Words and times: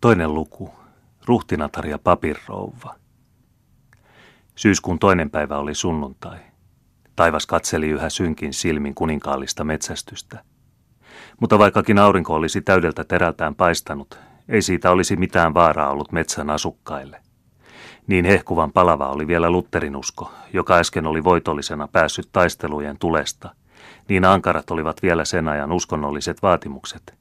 Toinen 0.00 0.34
luku. 0.34 0.70
Ruhtinatar 1.26 1.86
ja 1.86 1.98
papirrouva. 1.98 2.94
Syyskuun 4.54 4.98
toinen 4.98 5.30
päivä 5.30 5.58
oli 5.58 5.74
sunnuntai. 5.74 6.38
Taivas 7.16 7.46
katseli 7.46 7.88
yhä 7.88 8.10
synkin 8.10 8.52
silmin 8.52 8.94
kuninkaallista 8.94 9.64
metsästystä. 9.64 10.44
Mutta 11.40 11.58
vaikkakin 11.58 11.98
aurinko 11.98 12.34
olisi 12.34 12.60
täydeltä 12.60 13.04
terältään 13.04 13.54
paistanut, 13.54 14.18
ei 14.48 14.62
siitä 14.62 14.90
olisi 14.90 15.16
mitään 15.16 15.54
vaaraa 15.54 15.90
ollut 15.90 16.12
metsän 16.12 16.50
asukkaille. 16.50 17.20
Niin 18.06 18.24
hehkuvan 18.24 18.72
palava 18.72 19.08
oli 19.08 19.26
vielä 19.26 19.50
Lutterin 19.50 19.96
usko, 19.96 20.32
joka 20.52 20.74
äsken 20.74 21.06
oli 21.06 21.24
voitollisena 21.24 21.88
päässyt 21.88 22.28
taistelujen 22.32 22.98
tulesta. 22.98 23.54
Niin 24.08 24.24
ankarat 24.24 24.70
olivat 24.70 25.02
vielä 25.02 25.24
sen 25.24 25.48
ajan 25.48 25.72
uskonnolliset 25.72 26.42
vaatimukset, 26.42 27.14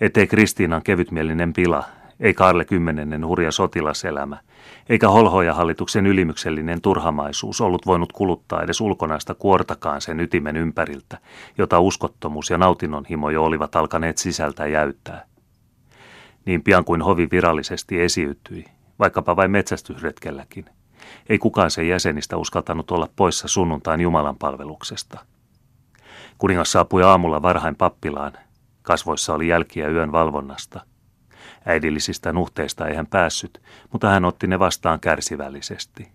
ettei 0.00 0.26
Kristiinan 0.26 0.82
kevytmielinen 0.82 1.52
pila, 1.52 1.84
ei 2.20 2.34
Karle 2.34 2.64
kymmenennen 2.64 3.26
hurja 3.26 3.52
sotilaselämä, 3.52 4.38
eikä 4.88 5.08
holhoja 5.08 5.54
hallituksen 5.54 6.06
ylimyksellinen 6.06 6.80
turhamaisuus 6.80 7.60
ollut 7.60 7.86
voinut 7.86 8.12
kuluttaa 8.12 8.62
edes 8.62 8.80
ulkonaista 8.80 9.34
kuortakaan 9.34 10.00
sen 10.00 10.20
ytimen 10.20 10.56
ympäriltä, 10.56 11.18
jota 11.58 11.80
uskottomuus 11.80 12.50
ja 12.50 12.58
nautinnonhimo 12.58 13.30
jo 13.30 13.44
olivat 13.44 13.76
alkaneet 13.76 14.18
sisältä 14.18 14.66
jäyttää. 14.66 15.24
Niin 16.44 16.62
pian 16.62 16.84
kuin 16.84 17.02
hovi 17.02 17.28
virallisesti 17.30 18.00
esiytyi, 18.00 18.64
vaikkapa 18.98 19.36
vain 19.36 19.50
metsästysretkelläkin, 19.50 20.64
ei 21.28 21.38
kukaan 21.38 21.70
sen 21.70 21.88
jäsenistä 21.88 22.36
uskaltanut 22.36 22.90
olla 22.90 23.08
poissa 23.16 23.48
sunnuntain 23.48 24.00
Jumalan 24.00 24.36
palveluksesta. 24.36 25.18
Kuningas 26.38 26.72
saapui 26.72 27.02
aamulla 27.02 27.42
varhain 27.42 27.76
pappilaan, 27.76 28.32
kasvoissa 28.82 29.34
oli 29.34 29.48
jälkiä 29.48 29.88
yön 29.88 30.12
valvonnasta– 30.12 30.80
Äidillisistä 31.66 32.32
nuhteista 32.32 32.88
ei 32.88 32.96
hän 32.96 33.06
päässyt, 33.06 33.62
mutta 33.92 34.08
hän 34.08 34.24
otti 34.24 34.46
ne 34.46 34.58
vastaan 34.58 35.00
kärsivällisesti. 35.00 36.08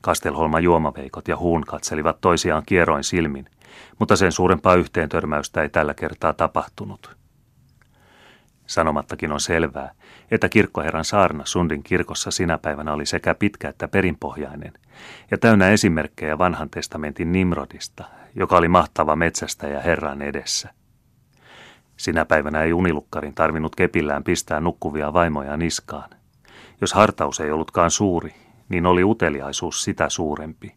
Kastelholma 0.00 0.60
juomaveikot 0.60 1.28
ja 1.28 1.36
huun 1.36 1.64
katselivat 1.64 2.20
toisiaan 2.20 2.62
kieroin 2.66 3.04
silmin, 3.04 3.46
mutta 3.98 4.16
sen 4.16 4.32
suurempaa 4.32 4.74
yhteentörmäystä 4.74 5.62
ei 5.62 5.68
tällä 5.68 5.94
kertaa 5.94 6.32
tapahtunut. 6.32 7.16
Sanomattakin 8.66 9.32
on 9.32 9.40
selvää, 9.40 9.94
että 10.30 10.48
kirkkoherran 10.48 11.04
saarna 11.04 11.46
Sundin 11.46 11.82
kirkossa 11.82 12.30
sinä 12.30 12.58
päivänä 12.58 12.92
oli 12.92 13.06
sekä 13.06 13.34
pitkä 13.34 13.68
että 13.68 13.88
perinpohjainen, 13.88 14.72
ja 15.30 15.38
täynnä 15.38 15.68
esimerkkejä 15.68 16.38
vanhan 16.38 16.70
testamentin 16.70 17.32
Nimrodista, 17.32 18.04
joka 18.34 18.56
oli 18.56 18.68
mahtava 18.68 19.16
metsästäjä 19.16 19.80
Herran 19.80 20.22
edessä. 20.22 20.79
Sinä 22.00 22.24
päivänä 22.24 22.62
ei 22.62 22.72
unilukkarin 22.72 23.34
tarvinnut 23.34 23.76
kepillään 23.76 24.24
pistää 24.24 24.60
nukkuvia 24.60 25.12
vaimoja 25.12 25.56
niskaan. 25.56 26.10
Jos 26.80 26.92
hartaus 26.92 27.40
ei 27.40 27.50
ollutkaan 27.50 27.90
suuri, 27.90 28.34
niin 28.68 28.86
oli 28.86 29.04
uteliaisuus 29.04 29.84
sitä 29.84 30.08
suurempi. 30.08 30.74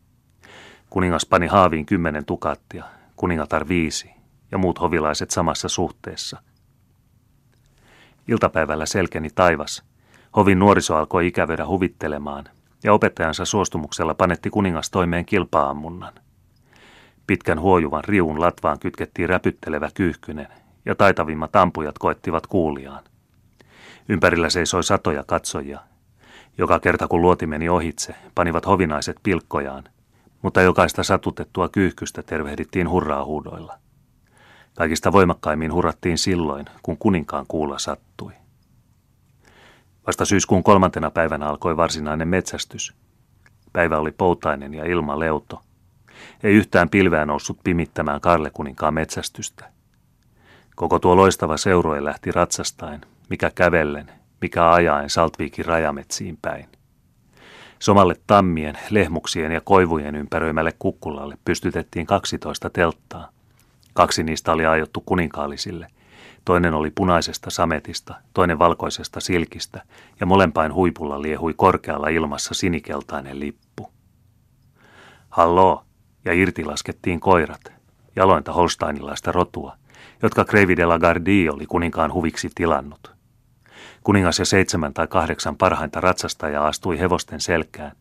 Kuningas 0.89 1.25
pani 1.25 1.47
haaviin 1.47 1.85
kymmenen 1.85 2.25
tukattia, 2.25 2.83
kuningatar 3.15 3.67
viisi 3.67 4.11
ja 4.51 4.57
muut 4.57 4.79
hovilaiset 4.79 5.31
samassa 5.31 5.69
suhteessa. 5.69 6.41
Iltapäivällä 8.27 8.85
selkeni 8.85 9.29
taivas. 9.35 9.83
Hovin 10.35 10.59
nuoriso 10.59 10.95
alkoi 10.95 11.27
ikävöidä 11.27 11.67
huvittelemaan, 11.67 12.45
ja 12.83 12.93
opettajansa 12.93 13.45
suostumuksella 13.45 14.13
panetti 14.13 14.49
kuningas 14.49 14.89
toimeen 14.89 15.25
kilpaammunnan. 15.25 16.13
Pitkän 17.27 17.59
huojuvan 17.59 18.03
riun 18.03 18.41
latvaan 18.41 18.79
kytkettiin 18.79 19.29
räpyttelevä 19.29 19.89
kyyhkynen, 19.93 20.47
ja 20.85 20.95
taitavimmat 20.95 21.55
ampujat 21.55 21.97
koettivat 21.97 22.47
kuuliaan. 22.47 23.03
Ympärillä 24.09 24.49
seisoi 24.49 24.83
satoja 24.83 25.23
katsojia. 25.23 25.79
Joka 26.57 26.79
kerta 26.79 27.07
kun 27.07 27.21
luoti 27.21 27.47
meni 27.47 27.69
ohitse, 27.69 28.15
panivat 28.35 28.65
hovinaiset 28.65 29.17
pilkkojaan, 29.23 29.83
mutta 30.41 30.61
jokaista 30.61 31.03
satutettua 31.03 31.69
kyyhkystä 31.69 32.23
tervehdittiin 32.23 32.89
hurraa 32.89 33.25
huudoilla. 33.25 33.77
Kaikista 34.75 35.11
voimakkaimmin 35.11 35.73
hurrattiin 35.73 36.17
silloin, 36.17 36.65
kun 36.83 36.97
kuninkaan 36.97 37.45
kuulla 37.47 37.79
sattui. 37.79 38.31
Vasta 40.07 40.25
syyskuun 40.25 40.63
kolmantena 40.63 41.11
päivänä 41.11 41.47
alkoi 41.47 41.77
varsinainen 41.77 42.27
metsästys. 42.27 42.93
Päivä 43.73 43.97
oli 43.97 44.11
poutainen 44.11 44.73
ja 44.73 44.85
ilma 44.85 45.19
leuto. 45.19 45.61
Ei 46.43 46.53
yhtään 46.53 46.89
pilveä 46.89 47.25
noussut 47.25 47.59
pimittämään 47.63 48.21
Karle 48.21 48.49
kuninkaan 48.49 48.93
metsästystä. 48.93 49.71
Koko 50.75 50.99
tuo 50.99 51.15
loistava 51.15 51.57
seurue 51.57 52.03
lähti 52.03 52.31
ratsastain, 52.31 53.01
mikä 53.29 53.51
kävellen, 53.55 54.11
mikä 54.41 54.71
ajaen 54.71 55.09
Saltviikin 55.09 55.65
rajametsiin 55.65 56.37
päin. 56.41 56.69
Somalle 57.79 58.15
tammien, 58.27 58.77
lehmuksien 58.89 59.51
ja 59.51 59.61
koivujen 59.61 60.15
ympäröimälle 60.15 60.73
kukkulalle 60.79 61.37
pystytettiin 61.45 62.05
12 62.05 62.69
telttaa. 62.69 63.29
Kaksi 63.93 64.23
niistä 64.23 64.51
oli 64.51 64.65
aiottu 64.65 65.03
kuninkaallisille. 65.05 65.87
Toinen 66.45 66.73
oli 66.73 66.91
punaisesta 66.91 67.49
sametista, 67.49 68.15
toinen 68.33 68.59
valkoisesta 68.59 69.19
silkistä 69.19 69.81
ja 70.19 70.25
molempain 70.25 70.73
huipulla 70.73 71.21
liehui 71.21 71.53
korkealla 71.53 72.07
ilmassa 72.07 72.53
sinikeltainen 72.53 73.39
lippu. 73.39 73.91
Halloo, 75.29 75.83
ja 76.25 76.33
irti 76.33 76.65
laskettiin 76.65 77.19
koirat, 77.19 77.73
jalointa 78.15 78.53
holsteinilaista 78.53 79.31
rotua– 79.31 79.77
jotka 80.23 80.45
Kreivi 80.45 80.77
de 80.77 80.85
la 80.85 80.99
Gardie 80.99 81.51
oli 81.51 81.65
kuninkaan 81.65 82.13
huviksi 82.13 82.49
tilannut. 82.55 83.13
Kuningas 84.03 84.39
ja 84.39 84.45
seitsemän 84.45 84.93
tai 84.93 85.07
kahdeksan 85.07 85.57
parhainta 85.57 86.01
ratsastajaa 86.01 86.67
astui 86.67 86.99
hevosten 86.99 87.41
selkään. 87.41 87.91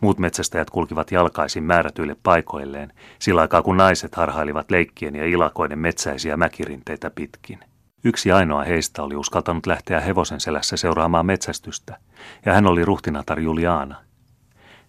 Muut 0.00 0.18
metsästäjät 0.18 0.70
kulkivat 0.70 1.10
jalkaisin 1.12 1.64
määrätyille 1.64 2.16
paikoilleen, 2.22 2.92
sillä 3.18 3.40
aikaa 3.40 3.62
kun 3.62 3.76
naiset 3.76 4.14
harhailivat 4.14 4.70
leikkien 4.70 5.14
ja 5.14 5.26
ilakoiden 5.26 5.78
metsäisiä 5.78 6.36
mäkirinteitä 6.36 7.10
pitkin. 7.10 7.58
Yksi 8.04 8.32
ainoa 8.32 8.64
heistä 8.64 9.02
oli 9.02 9.16
uskaltanut 9.16 9.66
lähteä 9.66 10.00
hevosen 10.00 10.40
selässä 10.40 10.76
seuraamaan 10.76 11.26
metsästystä, 11.26 11.98
ja 12.46 12.54
hän 12.54 12.66
oli 12.66 12.84
ruhtinatar 12.84 13.40
Juliana. 13.40 13.96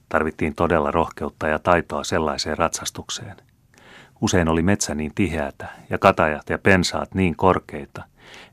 Tarvittiin 0.09 0.55
todella 0.55 0.91
rohkeutta 0.91 1.47
ja 1.47 1.59
taitoa 1.59 2.03
sellaiseen 2.03 2.57
ratsastukseen– 2.57 3.35
Usein 4.23 4.49
oli 4.49 4.61
metsä 4.61 4.95
niin 4.95 5.11
tiheätä 5.15 5.67
ja 5.89 5.97
katajat 5.97 6.49
ja 6.49 6.57
pensaat 6.57 7.15
niin 7.15 7.35
korkeita, 7.35 8.03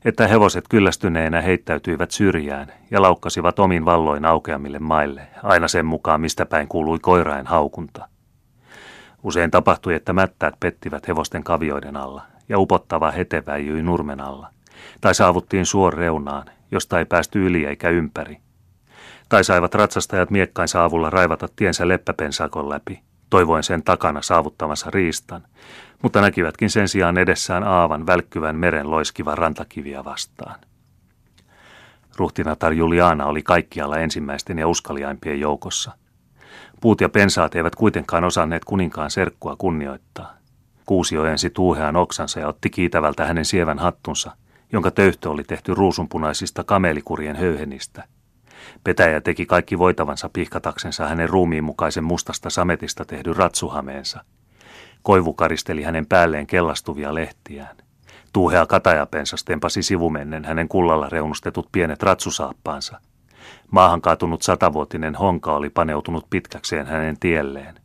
että 0.05 0.27
hevoset 0.27 0.65
kyllästyneenä 0.69 1.41
heittäytyivät 1.41 2.11
syrjään 2.11 2.73
ja 2.91 3.01
laukkasivat 3.01 3.59
omin 3.59 3.85
valloin 3.85 4.25
aukeamille 4.25 4.79
maille, 4.79 5.27
aina 5.43 5.67
sen 5.67 5.85
mukaan 5.85 6.21
mistä 6.21 6.45
päin 6.45 6.67
kuului 6.67 6.99
koirain 6.99 7.47
haukunta. 7.47 8.07
Usein 9.23 9.51
tapahtui, 9.51 9.93
että 9.93 10.13
mättäät 10.13 10.53
pettivät 10.59 11.07
hevosten 11.07 11.43
kavioiden 11.43 11.97
alla 11.97 12.21
ja 12.49 12.59
upottava 12.59 13.11
hete 13.11 13.43
väijyi 13.45 13.83
nurmen 13.83 14.21
alla. 14.21 14.49
Tai 15.01 15.15
saavuttiin 15.15 15.65
suor 15.65 15.93
reunaan, 15.93 16.45
josta 16.71 16.99
ei 16.99 17.05
päästy 17.05 17.45
yli 17.45 17.65
eikä 17.65 17.89
ympäri. 17.89 18.37
Tai 19.29 19.43
saivat 19.43 19.75
ratsastajat 19.75 20.31
miekkainsa 20.31 20.83
avulla 20.83 21.09
raivata 21.09 21.47
tiensä 21.55 21.87
leppäpensakon 21.87 22.69
läpi– 22.69 23.01
toivoen 23.31 23.63
sen 23.63 23.83
takana 23.83 24.21
saavuttavansa 24.21 24.91
riistan, 24.91 25.43
mutta 26.01 26.21
näkivätkin 26.21 26.69
sen 26.69 26.87
sijaan 26.87 27.17
edessään 27.17 27.63
aavan 27.63 28.07
välkkyvän 28.07 28.55
meren 28.55 28.91
loiskivan 28.91 29.37
rantakiviä 29.37 30.03
vastaan. 30.03 30.59
Ruhtinatar 32.15 32.73
Juliana 32.73 33.25
oli 33.25 33.43
kaikkialla 33.43 33.97
ensimmäisten 33.97 34.59
ja 34.59 34.67
uskaliaimpien 34.67 35.39
joukossa. 35.39 35.91
Puut 36.81 37.01
ja 37.01 37.09
pensaat 37.09 37.55
eivät 37.55 37.75
kuitenkaan 37.75 38.23
osanneet 38.23 38.65
kuninkaan 38.65 39.11
serkkua 39.11 39.55
kunnioittaa. 39.55 40.33
Kuusi 40.85 41.17
ojensi 41.17 41.49
tuuhean 41.49 41.95
oksansa 41.95 42.39
ja 42.39 42.47
otti 42.47 42.69
kiitävältä 42.69 43.25
hänen 43.25 43.45
sievän 43.45 43.79
hattunsa, 43.79 44.31
jonka 44.71 44.91
töyhtö 44.91 45.29
oli 45.29 45.43
tehty 45.43 45.73
ruusunpunaisista 45.73 46.63
kamelikurien 46.63 47.35
höyhenistä– 47.35 48.03
Petäjä 48.83 49.21
teki 49.21 49.45
kaikki 49.45 49.79
voitavansa 49.79 50.29
pihkataksensa 50.29 51.07
hänen 51.07 51.29
ruumiin 51.29 51.63
mukaisen 51.63 52.03
mustasta 52.03 52.49
sametista 52.49 53.05
tehdyn 53.05 53.35
ratsuhameensa. 53.35 54.23
Koivu 55.03 55.33
karisteli 55.33 55.83
hänen 55.83 56.05
päälleen 56.05 56.47
kellastuvia 56.47 57.15
lehtiään. 57.15 57.77
Tuuhea 58.33 58.65
katajapensas 58.65 59.43
tempasi 59.43 59.83
sivumennen 59.83 60.45
hänen 60.45 60.67
kullalla 60.67 61.09
reunustetut 61.09 61.69
pienet 61.71 62.03
ratsusaappaansa. 62.03 62.99
Maahan 63.71 64.01
kaatunut 64.01 64.41
satavuotinen 64.41 65.15
honka 65.15 65.55
oli 65.55 65.69
paneutunut 65.69 66.29
pitkäkseen 66.29 66.85
hänen 66.85 67.19
tielleen. 67.19 67.75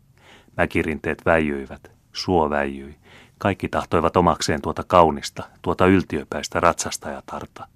Mäkirinteet 0.56 1.22
väijyivät, 1.26 1.90
suo 2.12 2.50
väijyi. 2.50 2.96
Kaikki 3.38 3.68
tahtoivat 3.68 4.16
omakseen 4.16 4.62
tuota 4.62 4.84
kaunista, 4.84 5.42
tuota 5.62 5.86
yltiöpäistä 5.86 6.60
ratsastajatarta 6.60 7.66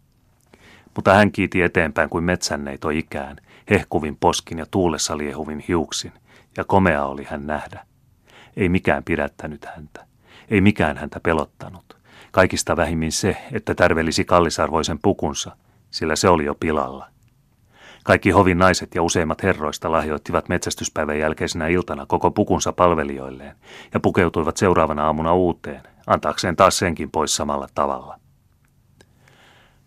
mutta 0.94 1.14
hän 1.14 1.32
kiiti 1.32 1.62
eteenpäin 1.62 2.08
kuin 2.08 2.24
metsänneito 2.24 2.90
ikään, 2.90 3.36
hehkuvin 3.70 4.16
poskin 4.16 4.58
ja 4.58 4.66
tuulessa 4.70 5.18
liehuvin 5.18 5.64
hiuksin, 5.68 6.12
ja 6.56 6.64
komea 6.64 7.04
oli 7.04 7.24
hän 7.24 7.46
nähdä. 7.46 7.86
Ei 8.56 8.68
mikään 8.68 9.04
pidättänyt 9.04 9.64
häntä, 9.64 10.06
ei 10.50 10.60
mikään 10.60 10.96
häntä 10.96 11.20
pelottanut. 11.20 11.96
Kaikista 12.30 12.76
vähimmin 12.76 13.12
se, 13.12 13.36
että 13.52 13.74
tärvelisi 13.74 14.24
kallisarvoisen 14.24 14.98
pukunsa, 14.98 15.56
sillä 15.90 16.16
se 16.16 16.28
oli 16.28 16.44
jo 16.44 16.54
pilalla. 16.54 17.06
Kaikki 18.04 18.30
hovin 18.30 18.58
naiset 18.58 18.94
ja 18.94 19.02
useimmat 19.02 19.42
herroista 19.42 19.92
lahjoittivat 19.92 20.48
metsästyspäivän 20.48 21.18
jälkeisenä 21.18 21.66
iltana 21.66 22.06
koko 22.06 22.30
pukunsa 22.30 22.72
palvelijoilleen 22.72 23.56
ja 23.94 24.00
pukeutuivat 24.00 24.56
seuraavana 24.56 25.06
aamuna 25.06 25.34
uuteen, 25.34 25.82
antaakseen 26.06 26.56
taas 26.56 26.78
senkin 26.78 27.10
pois 27.10 27.36
samalla 27.36 27.68
tavalla. 27.74 28.18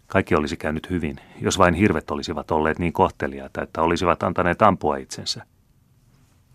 Kaikki 0.07 0.35
olisi 0.35 0.57
käynyt 0.57 0.89
hyvin, 0.89 1.19
jos 1.41 1.57
vain 1.57 1.73
hirvet 1.73 2.11
olisivat 2.11 2.51
olleet 2.51 2.79
niin 2.79 2.93
kohteliaita, 2.93 3.61
että 3.61 3.81
olisivat 3.81 4.23
antaneet 4.23 4.61
ampua 4.61 4.97
itsensä. 4.97 5.45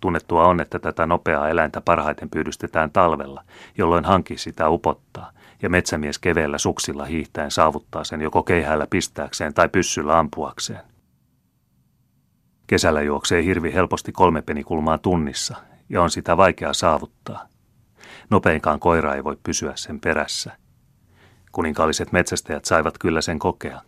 Tunnettua 0.00 0.46
on, 0.46 0.60
että 0.60 0.78
tätä 0.78 1.06
nopeaa 1.06 1.48
eläintä 1.48 1.80
parhaiten 1.80 2.30
pyydystetään 2.30 2.90
talvella, 2.90 3.44
jolloin 3.78 4.04
hanki 4.04 4.38
sitä 4.38 4.68
upottaa, 4.68 5.30
ja 5.62 5.70
metsämies 5.70 6.18
keveellä 6.18 6.58
suksilla 6.58 7.04
hiihtäen 7.04 7.50
saavuttaa 7.50 8.04
sen 8.04 8.20
joko 8.20 8.42
keihäällä 8.42 8.86
pistääkseen 8.90 9.54
tai 9.54 9.68
pyssyllä 9.68 10.18
ampuakseen. 10.18 10.80
Kesällä 12.66 13.02
juoksee 13.02 13.44
hirvi 13.44 13.74
helposti 13.74 14.12
kolme 14.12 14.42
penikulmaa 14.42 14.98
tunnissa, 14.98 15.56
ja 15.88 16.02
on 16.02 16.10
sitä 16.10 16.36
vaikea 16.36 16.72
saavuttaa. 16.72 17.48
Nopeinkaan 18.30 18.80
koira 18.80 19.14
ei 19.14 19.24
voi 19.24 19.36
pysyä 19.42 19.72
sen 19.76 20.00
perässä. 20.00 20.56
Kuninkaalliset 21.52 22.12
metsästäjät 22.12 22.64
saivat 22.64 22.98
kyllä 22.98 23.20
sen 23.20 23.38
kokea. 23.38 23.80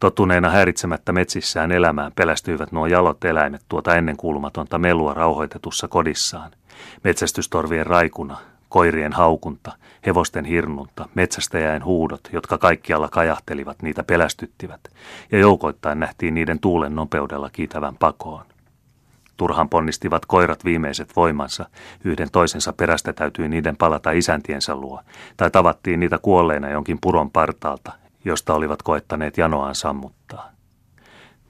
Tottuneena 0.00 0.50
häiritsemättä 0.50 1.12
metsissään 1.12 1.72
elämään 1.72 2.12
pelästyivät 2.12 2.72
nuo 2.72 2.86
jalot 2.86 3.24
eläimet 3.24 3.62
tuota 3.68 3.94
ennenkuulumatonta 3.94 4.78
melua 4.78 5.14
rauhoitetussa 5.14 5.88
kodissaan. 5.88 6.50
Metsästystorvien 7.04 7.86
raikuna, 7.86 8.36
koirien 8.68 9.12
haukunta, 9.12 9.72
hevosten 10.06 10.44
hirnunta, 10.44 11.08
metsästäjäin 11.14 11.84
huudot, 11.84 12.20
jotka 12.32 12.58
kaikkialla 12.58 13.08
kajahtelivat, 13.08 13.82
niitä 13.82 14.04
pelästyttivät, 14.04 14.80
ja 15.32 15.38
joukoittain 15.38 16.00
nähtiin 16.00 16.34
niiden 16.34 16.60
tuulen 16.60 16.94
nopeudella 16.94 17.50
kiitävän 17.50 17.96
pakoon. 17.96 18.44
Turhan 19.36 19.68
ponnistivat 19.68 20.26
koirat 20.26 20.64
viimeiset 20.64 21.16
voimansa, 21.16 21.66
yhden 22.04 22.30
toisensa 22.30 22.72
perästä 22.72 23.12
täytyi 23.12 23.48
niiden 23.48 23.76
palata 23.76 24.10
isäntiensä 24.10 24.76
luo, 24.76 25.00
tai 25.36 25.50
tavattiin 25.50 26.00
niitä 26.00 26.18
kuolleina 26.18 26.70
jonkin 26.70 26.98
puron 27.00 27.30
partaalta, 27.30 27.92
josta 28.24 28.54
olivat 28.54 28.82
koettaneet 28.82 29.38
janoaan 29.38 29.74
sammuttaa. 29.74 30.50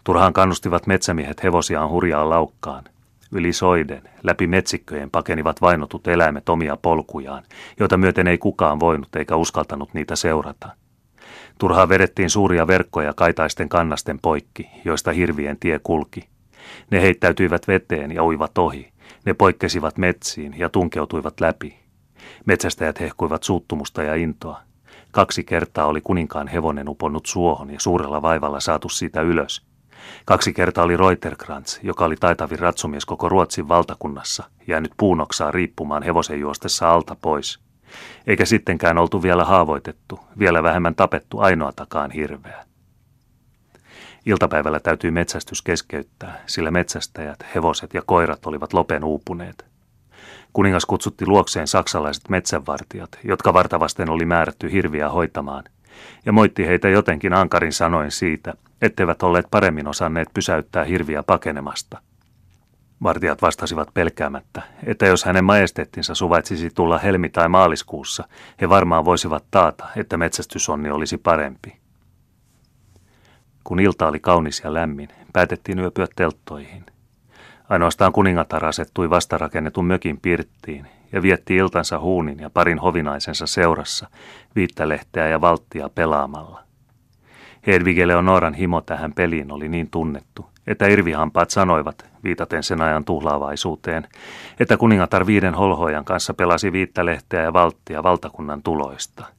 Turhaan 0.05 0.33
kannustivat 0.33 0.87
metsämiehet 0.87 1.43
hevosiaan 1.43 1.91
hurjaan 1.91 2.31
laukkaan. 2.31 2.85
Yli 3.33 3.53
soiden, 3.53 4.03
läpi 4.23 4.47
metsikköjen 4.47 5.11
pakenivat 5.11 5.61
vainotut 5.61 6.09
eläimet 6.09 6.49
omia 6.49 6.77
polkujaan, 6.77 7.43
joita 7.81 7.97
myöten 7.97 8.27
ei 8.27 8.39
kukaan 8.39 8.81
voinut 8.81 9.17
eikä 9.17 9.37
uskaltanut 9.37 9.95
niitä 9.95 10.17
seurata. 10.17 10.69
Turhaan 11.59 11.89
vedettiin 11.89 12.31
suuria 12.31 12.67
verkkoja 12.67 13.15
kaitaisten 13.15 13.69
kannasten 13.69 14.19
poikki, 14.23 14.71
joista 14.85 15.13
hirvien 15.13 15.57
tie 15.61 15.79
kulki. 15.79 16.29
Ne 16.91 17.03
heittäytyivät 17.03 17.69
veteen 17.69 18.13
ja 18.13 18.25
uivat 18.25 18.59
ohi. 18.59 18.93
Ne 19.25 19.35
poikkesivat 19.35 19.99
metsiin 19.99 20.55
ja 20.59 20.69
tunkeutuivat 20.69 21.41
läpi. 21.41 21.79
Metsästäjät 22.47 23.01
hehkuivat 23.01 23.43
suuttumusta 23.43 24.03
ja 24.03 24.15
intoa. 24.15 24.61
Kaksi 25.11 25.45
kertaa 25.45 25.87
oli 25.87 26.01
kuninkaan 26.01 26.49
hevonen 26.49 26.89
uponnut 26.89 27.27
suohon 27.27 27.71
ja 27.71 27.81
suurella 27.81 28.23
vaivalla 28.23 28.61
saatu 28.61 28.89
siitä 28.89 29.21
ylös. 29.21 29.67
Kaksi 30.25 30.53
kertaa 30.53 30.85
oli 30.85 30.97
Reuterkrantz, 30.97 31.79
joka 31.83 32.05
oli 32.05 32.17
taitavin 32.17 32.59
ratsumies 32.59 33.05
koko 33.05 33.29
Ruotsin 33.29 33.69
valtakunnassa, 33.69 34.45
jäänyt 34.67 34.93
puunoksaa 34.97 35.51
riippumaan 35.51 36.03
hevosen 36.03 36.41
juostessa 36.41 36.91
alta 36.91 37.17
pois. 37.23 37.59
Eikä 38.27 38.45
sittenkään 38.45 38.99
oltu 38.99 39.23
vielä 39.23 39.45
haavoitettu, 39.45 40.21
vielä 40.39 40.63
vähemmän 40.63 40.95
tapettu 40.95 41.39
ainoatakaan 41.39 42.11
hirveä. 42.11 42.65
Iltapäivällä 44.27 44.81
täytyi 44.81 45.11
metsästys 45.11 45.63
keskeyttää, 45.63 46.43
sillä 46.47 46.71
metsästäjät, 46.71 47.47
hevoset 47.55 47.95
ja 47.95 48.03
koirat 48.07 48.47
olivat 48.47 48.73
lopen 48.73 49.05
uupuneet. 49.05 49.67
Kuningas 50.53 50.87
kutsutti 50.87 51.27
luokseen 51.27 51.67
saksalaiset 51.67 52.29
metsänvartijat, 52.29 53.19
jotka 53.25 53.53
vartavasten 53.53 54.11
oli 54.11 54.25
määrätty 54.25 54.73
hirviä 54.73 55.09
hoitamaan, 55.09 55.65
ja 56.27 56.33
moitti 56.33 56.67
heitä 56.67 56.89
jotenkin 56.89 57.33
ankarin 57.33 57.73
sanoin 57.73 58.11
siitä, 58.11 58.55
etteivät 58.83 59.23
olleet 59.23 59.47
paremmin 59.51 59.89
osanneet 59.89 60.29
pysäyttää 60.35 60.85
hirviä 60.85 61.23
pakenemasta. 61.23 61.99
Vartijat 63.03 63.43
vastasivat 63.43 63.89
pelkäämättä, 63.95 64.63
että 64.87 65.07
jos 65.07 65.25
hänen 65.25 65.45
majesteettinsa 65.45 66.15
suvaitsisi 66.15 66.71
tulla 66.75 66.99
helmi- 66.99 67.29
tai 67.29 67.49
maaliskuussa, 67.49 68.29
he 68.61 68.69
varmaan 68.69 69.05
voisivat 69.05 69.45
taata, 69.51 69.87
että 69.97 70.17
metsästysonni 70.17 70.91
olisi 70.91 71.19
parempi. 71.19 71.86
Kun 73.67 73.81
ilta 73.81 74.09
oli 74.09 74.21
kaunis 74.21 74.63
ja 74.65 74.75
lämmin, 74.75 75.09
päätettiin 75.33 75.79
yöpyä 75.79 76.07
telttoihin. 76.17 76.87
Ainoastaan 77.69 78.13
kuningatar 78.13 78.65
asettui 78.65 79.11
vastarakennetun 79.11 79.85
mökin 79.87 80.21
pirttiin 80.21 80.87
ja 81.13 81.23
vietti 81.23 81.57
iltansa 81.57 81.99
huunin 81.99 82.39
ja 82.39 82.51
parin 82.51 82.79
hovinaisensa 82.79 83.47
seurassa, 83.47 84.09
viittälehteä 84.57 85.29
ja 85.29 85.41
valttia 85.41 85.89
pelaamalla. 85.89 86.63
Hedvige 87.67 88.09
Leonoran 88.09 88.55
himo 88.55 88.81
tähän 88.81 89.13
peliin 89.13 89.53
oli 89.53 89.69
niin 89.69 89.91
tunnettu, 89.91 90.47
että 90.67 90.87
irvihampaat 90.87 91.51
sanoivat, 91.51 92.11
viitaten 92.25 92.63
sen 92.63 92.81
ajan 92.81 93.05
tuhlaavaisuuteen, 93.05 94.09
että 94.61 94.77
kuningatar 94.77 95.27
viiden 95.27 95.55
holhojan 95.55 96.05
kanssa 96.05 96.35
pelasi 96.35 96.73
viittälehteä 96.73 97.43
ja 97.43 97.53
valttia 97.53 98.03
valtakunnan 98.03 98.63
tuloista. 98.63 99.37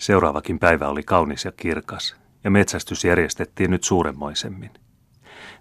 Seuraavakin 0.00 0.58
päivä 0.58 0.88
oli 0.88 1.02
kaunis 1.02 1.44
ja 1.44 1.52
kirkas, 1.52 2.16
ja 2.44 2.50
metsästys 2.50 3.04
järjestettiin 3.04 3.70
nyt 3.70 3.84
suuremmoisemmin. 3.84 4.70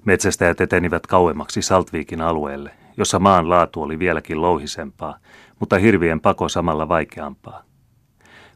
Metsästäjät 0.05 0.61
etenivät 0.61 1.07
kauemmaksi 1.07 1.61
Saltviikin 1.61 2.21
alueelle, 2.21 2.71
jossa 2.97 3.19
maan 3.19 3.49
laatu 3.49 3.81
oli 3.81 3.99
vieläkin 3.99 4.41
louhisempaa, 4.41 5.17
mutta 5.59 5.77
hirvien 5.77 6.21
pako 6.21 6.49
samalla 6.49 6.89
vaikeampaa. 6.89 7.63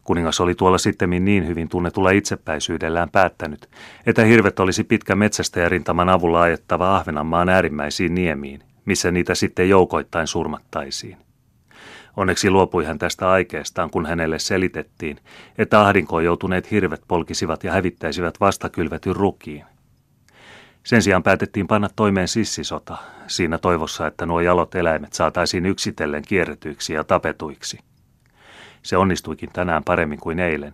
Kuningas 0.03 0.41
oli 0.41 0.55
tuolla 0.55 0.77
sittemmin 0.77 1.25
niin 1.25 1.47
hyvin 1.47 1.69
tunnetulla 1.69 2.09
itsepäisyydellään 2.09 3.09
päättänyt, 3.09 3.69
että 4.05 4.23
hirvet 4.23 4.59
olisi 4.59 4.83
pitkä 4.83 5.15
metsästäjärintaman 5.15 6.09
avulla 6.09 6.41
ajettava 6.41 6.95
Ahvenanmaan 6.95 7.49
äärimmäisiin 7.49 8.15
niemiin, 8.15 8.63
missä 8.85 9.11
niitä 9.11 9.35
sitten 9.35 9.69
joukoittain 9.69 10.27
surmattaisiin. 10.27 11.17
Onneksi 12.17 12.49
luopui 12.49 12.85
hän 12.85 12.99
tästä 12.99 13.29
aikeestaan, 13.31 13.89
kun 13.89 14.05
hänelle 14.05 14.39
selitettiin, 14.39 15.19
että 15.57 15.81
ahdinkoon 15.81 16.25
joutuneet 16.25 16.71
hirvet 16.71 17.01
polkisivat 17.07 17.63
ja 17.63 17.71
hävittäisivät 17.71 18.39
vastakylvetyn 18.39 19.15
rukiin. 19.15 19.65
Sen 20.83 21.01
sijaan 21.01 21.23
päätettiin 21.23 21.67
panna 21.67 21.89
toimeen 21.95 22.27
sissisota, 22.27 22.97
siinä 23.27 23.57
toivossa, 23.57 24.07
että 24.07 24.25
nuo 24.25 24.39
jalot 24.39 24.75
eläimet 24.75 25.13
saataisiin 25.13 25.65
yksitellen 25.65 26.23
kierretyiksi 26.27 26.93
ja 26.93 27.03
tapetuiksi. 27.03 27.79
Se 28.81 28.97
onnistuikin 28.97 29.49
tänään 29.53 29.83
paremmin 29.83 30.19
kuin 30.19 30.39
eilen. 30.39 30.73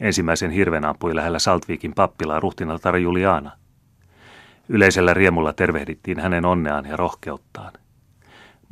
Ensimmäisen 0.00 0.50
hirven 0.50 0.84
ampui 0.84 1.14
lähellä 1.14 1.38
Saltviikin 1.38 1.94
pappilaa 1.94 2.40
ruhtinaltar 2.40 2.96
Juliana. 2.96 3.50
Yleisellä 4.68 5.14
riemulla 5.14 5.52
tervehdittiin 5.52 6.20
hänen 6.20 6.44
onneaan 6.44 6.86
ja 6.86 6.96
rohkeuttaan. 6.96 7.72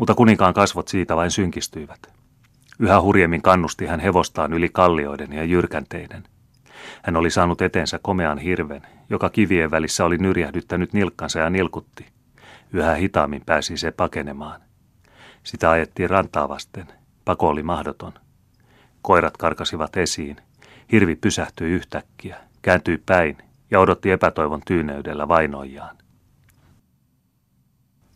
Mutta 0.01 0.15
kuninkaan 0.15 0.55
kasvot 0.55 0.89
siitä 0.89 1.17
vain 1.17 1.31
synkistyivät. 1.31 2.01
Yhä 2.79 3.01
hurjemmin 3.01 3.43
kannusti 3.43 3.87
hän 3.87 4.01
hevostaan 4.01 4.53
yli 4.53 4.69
kallioiden 4.69 5.33
ja 5.33 5.45
jyrkänteiden– 5.45 6.25
hän 7.03 7.17
oli 7.17 7.31
saanut 7.31 7.63
eteensä 7.63 7.99
komean 8.03 8.39
hirven, 8.39 8.83
joka 9.11 9.31
kivien 9.31 9.71
välissä 9.71 10.05
oli 10.05 10.19
nyrjähdyttänyt 10.19 10.93
nilkkansa 10.93 11.39
ja 11.39 11.51
nilkutti. 11.51 12.07
Yhä 12.73 12.95
hitaammin 12.95 13.43
pääsi 13.47 13.77
se 13.77 13.91
pakenemaan. 13.91 14.61
Sitä 15.45 15.71
ajettiin 15.71 16.11
rantaa 16.11 16.49
vasten. 16.49 16.87
Pako 17.25 17.49
oli 17.49 17.63
mahdoton. 17.63 18.13
Koirat 19.03 19.37
karkasivat 19.37 19.97
esiin. 19.97 20.37
Hirvi 20.93 21.17
pysähtyi 21.17 21.71
yhtäkkiä, 21.71 22.37
kääntyi 22.63 23.03
päin 23.07 23.39
ja 23.71 23.81
odotti 23.81 24.11
epätoivon 24.11 24.61
tyyneydellä 24.67 25.29
vainoijaan. 25.29 25.97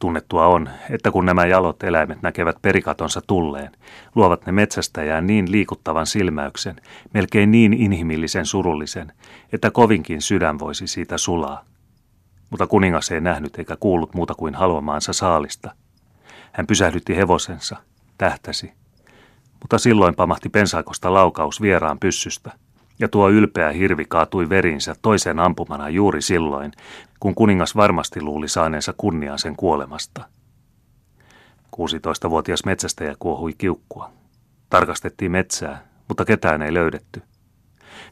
Tunnettua 0.04 0.46
on, 0.46 0.68
että 0.90 1.10
kun 1.10 1.26
nämä 1.26 1.46
jalot 1.46 1.82
eläimet 1.82 2.22
näkevät 2.22 2.56
perikatonsa 2.62 3.20
tulleen, 3.26 3.72
luovat 4.14 4.46
ne 4.46 4.52
metsästäjään 4.52 5.26
niin 5.26 5.52
liikuttavan 5.52 6.06
silmäyksen, 6.06 6.76
melkein 7.14 7.50
niin 7.50 7.72
inhimillisen 7.72 8.46
surullisen, 8.46 9.12
että 9.52 9.70
kovinkin 9.70 10.22
sydän 10.22 10.58
voisi 10.58 10.86
siitä 10.86 11.18
sulaa. 11.18 11.64
Mutta 12.50 12.66
kuningas 12.66 13.10
ei 13.10 13.20
nähnyt 13.20 13.58
eikä 13.58 13.76
kuullut 13.76 14.14
muuta 14.14 14.34
kuin 14.34 14.54
haluamaansa 14.54 15.12
saalista. 15.12 15.74
Hän 16.52 16.66
pysähdytti 16.66 17.16
hevosensa, 17.16 17.76
tähtäsi. 18.18 18.72
Mutta 19.60 19.78
silloin 19.78 20.14
pamahti 20.14 20.48
pensaakosta 20.48 21.14
laukaus 21.14 21.62
vieraan 21.62 21.98
pyssystä– 21.98 22.50
ja 22.98 23.08
tuo 23.08 23.30
ylpeä 23.30 23.70
hirvi 23.70 24.04
kaatui 24.08 24.48
verinsä 24.48 24.94
toisen 25.02 25.38
ampumana 25.38 25.88
juuri 25.88 26.22
silloin, 26.22 26.72
kun 27.20 27.34
kuningas 27.34 27.76
varmasti 27.76 28.22
luuli 28.22 28.48
saaneensa 28.48 28.94
kunnian 28.96 29.38
sen 29.38 29.56
kuolemasta. 29.56 30.24
16-vuotias 31.76 32.64
metsästäjä 32.64 33.14
kuohui 33.18 33.52
kiukkua. 33.58 34.10
Tarkastettiin 34.70 35.30
metsää, 35.30 35.84
mutta 36.08 36.24
ketään 36.24 36.62
ei 36.62 36.74
löydetty. 36.74 37.22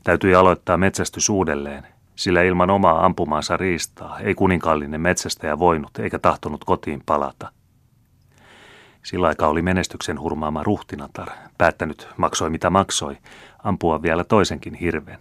Täytyi 0.05 0.35
aloittaa 0.35 0.77
metsästys 0.77 1.29
uudelleen, 1.29 1.87
sillä 2.17 2.43
ilman 2.43 2.71
omaa 2.71 3.05
ampumaansa 3.07 3.57
riistaa 3.57 4.19
ei 4.19 4.35
kuninkaallinen 4.35 5.01
metsästäjä 5.01 5.59
voinut 5.59 5.99
eikä 5.99 6.19
tahtonut 6.19 6.65
kotiin 6.65 7.03
palata. 7.07 7.53
Sillä 9.03 9.27
aikaa 9.27 9.49
oli 9.49 9.62
menestyksen 9.62 10.21
hurmaama 10.21 10.62
ruhtinatar, 10.62 11.29
päättänyt, 11.59 12.09
maksoi 12.17 12.51
mitä 12.51 12.71
maksoi, 12.71 13.19
ampua 13.64 14.02
vielä 14.02 14.25
toisenkin 14.25 14.75
hirven. 14.75 15.19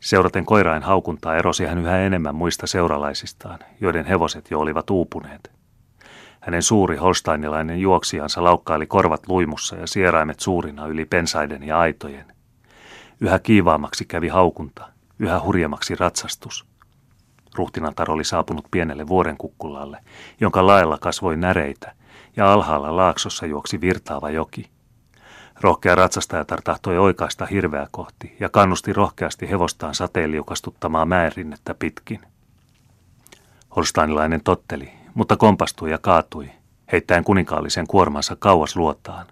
Seuraten 0.00 0.44
koirain 0.46 0.82
haukuntaa 0.82 1.36
erosi 1.36 1.64
hän 1.64 1.78
yhä 1.78 1.98
enemmän 1.98 2.34
muista 2.34 2.66
seuralaisistaan, 2.66 3.58
joiden 3.80 4.04
hevoset 4.04 4.50
jo 4.50 4.60
olivat 4.60 4.90
uupuneet. 4.90 5.50
Hänen 6.40 6.62
suuri 6.62 6.96
holsteinilainen 6.96 7.80
juoksijansa 7.80 8.44
laukkaili 8.44 8.86
korvat 8.86 9.28
luimussa 9.28 9.76
ja 9.76 9.86
sieraimet 9.86 10.40
suurina 10.40 10.86
yli 10.86 11.04
pensaiden 11.04 11.62
ja 11.62 11.80
aitojen. 11.80 12.26
Yhä 13.20 13.38
kiivaammaksi 13.38 14.04
kävi 14.04 14.28
haukunta, 14.28 14.88
yhä 15.18 15.40
hurjemmaksi 15.40 15.94
ratsastus. 15.94 16.66
Ruhtinatar 17.54 18.10
oli 18.10 18.24
saapunut 18.24 18.64
pienelle 18.70 19.08
vuorenkukkulalle, 19.08 19.98
jonka 20.40 20.66
laella 20.66 20.98
kasvoi 20.98 21.36
näreitä, 21.36 21.92
ja 22.36 22.52
alhaalla 22.52 22.96
laaksossa 22.96 23.46
juoksi 23.46 23.80
virtaava 23.80 24.30
joki. 24.30 24.75
Rohkea 25.60 25.94
ratsastajatar 25.94 26.62
tahtoi 26.62 26.98
oikaista 26.98 27.46
hirveä 27.46 27.86
kohti 27.90 28.36
ja 28.40 28.48
kannusti 28.48 28.92
rohkeasti 28.92 29.50
hevostaan 29.50 29.94
sateeliukastuttamaa 29.94 31.04
mäenrinnettä 31.04 31.74
pitkin. 31.74 32.20
Holsteinilainen 33.76 34.40
totteli, 34.44 34.92
mutta 35.14 35.36
kompastui 35.36 35.90
ja 35.90 35.98
kaatui, 35.98 36.50
heittäen 36.92 37.24
kuninkaallisen 37.24 37.86
kuormansa 37.86 38.36
kauas 38.36 38.76
luotaan. 38.76 39.26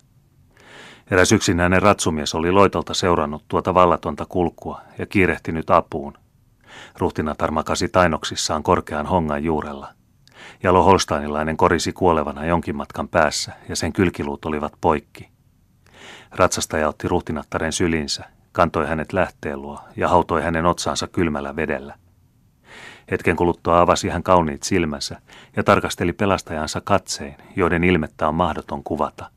Eräs 1.10 1.32
yksinäinen 1.32 1.82
ratsumies 1.82 2.34
oli 2.34 2.52
loitolta 2.52 2.94
seurannut 2.94 3.44
tuota 3.48 3.74
vallatonta 3.74 4.26
kulkua 4.28 4.80
ja 4.98 5.06
kiirehtinyt 5.06 5.70
apuun. 5.70 6.14
Ruhtinatar 6.98 7.50
makasi 7.50 7.88
tainoksissaan 7.88 8.62
korkean 8.62 9.06
hongan 9.06 9.44
juurella. 9.44 9.88
Jalo 10.62 10.82
holsteinilainen 10.82 11.56
korisi 11.56 11.92
kuolevana 11.92 12.46
jonkin 12.46 12.76
matkan 12.76 13.08
päässä 13.08 13.52
ja 13.68 13.76
sen 13.76 13.92
kylkiluut 13.92 14.44
olivat 14.44 14.72
poikki. 14.80 15.33
Ratsastaja 16.34 16.88
otti 16.88 17.08
ruhtinattaren 17.08 17.72
sylinsä, 17.72 18.24
kantoi 18.52 18.86
hänet 18.86 19.12
lähteen 19.12 19.62
luo 19.62 19.80
ja 19.96 20.08
hautoi 20.08 20.42
hänen 20.42 20.66
otsaansa 20.66 21.08
kylmällä 21.08 21.56
vedellä. 21.56 21.94
Hetken 23.10 23.36
kuluttua 23.36 23.80
avasi 23.80 24.08
hän 24.08 24.22
kauniit 24.22 24.62
silmänsä 24.62 25.20
ja 25.56 25.64
tarkasteli 25.64 26.12
pelastajansa 26.12 26.80
katsein, 26.80 27.34
joiden 27.56 27.84
ilmettä 27.84 28.28
on 28.28 28.34
mahdoton 28.34 28.84
kuvata. 28.84 29.30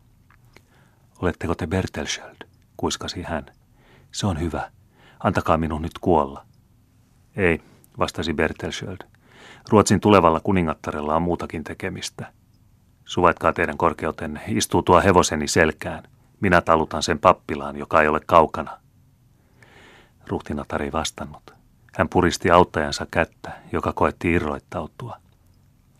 Oletteko 1.19 1.55
te 1.55 1.67
Bertelsköld? 1.67 2.35
kuiskasi 2.77 3.23
hän. 3.23 3.45
Se 4.11 4.27
on 4.27 4.39
hyvä. 4.39 4.71
Antakaa 5.23 5.57
minun 5.57 5.81
nyt 5.81 5.99
kuolla. 6.01 6.45
Ei, 7.35 7.61
vastasi 7.99 8.33
Bertelsköld. 8.33 8.99
Ruotsin 9.69 9.99
tulevalla 9.99 10.39
kuningattarella 10.39 11.15
on 11.15 11.21
muutakin 11.21 11.63
tekemistä. 11.63 12.33
Suvaitkaa 13.05 13.53
teidän 13.53 13.77
korkeutenne, 13.77 14.41
istuu 14.47 14.83
tuo 14.83 15.01
hevoseni 15.01 15.47
selkään. 15.47 16.03
Minä 16.41 16.61
talutan 16.61 17.03
sen 17.03 17.19
pappilaan, 17.19 17.77
joka 17.77 18.01
ei 18.01 18.07
ole 18.07 18.19
kaukana. 18.25 18.77
Ruhtinatar 20.27 20.81
ei 20.81 20.91
vastannut. 20.91 21.53
Hän 21.97 22.09
puristi 22.09 22.51
auttajansa 22.51 23.07
kättä, 23.11 23.51
joka 23.71 23.93
koetti 23.93 24.31
irroittautua. 24.31 25.17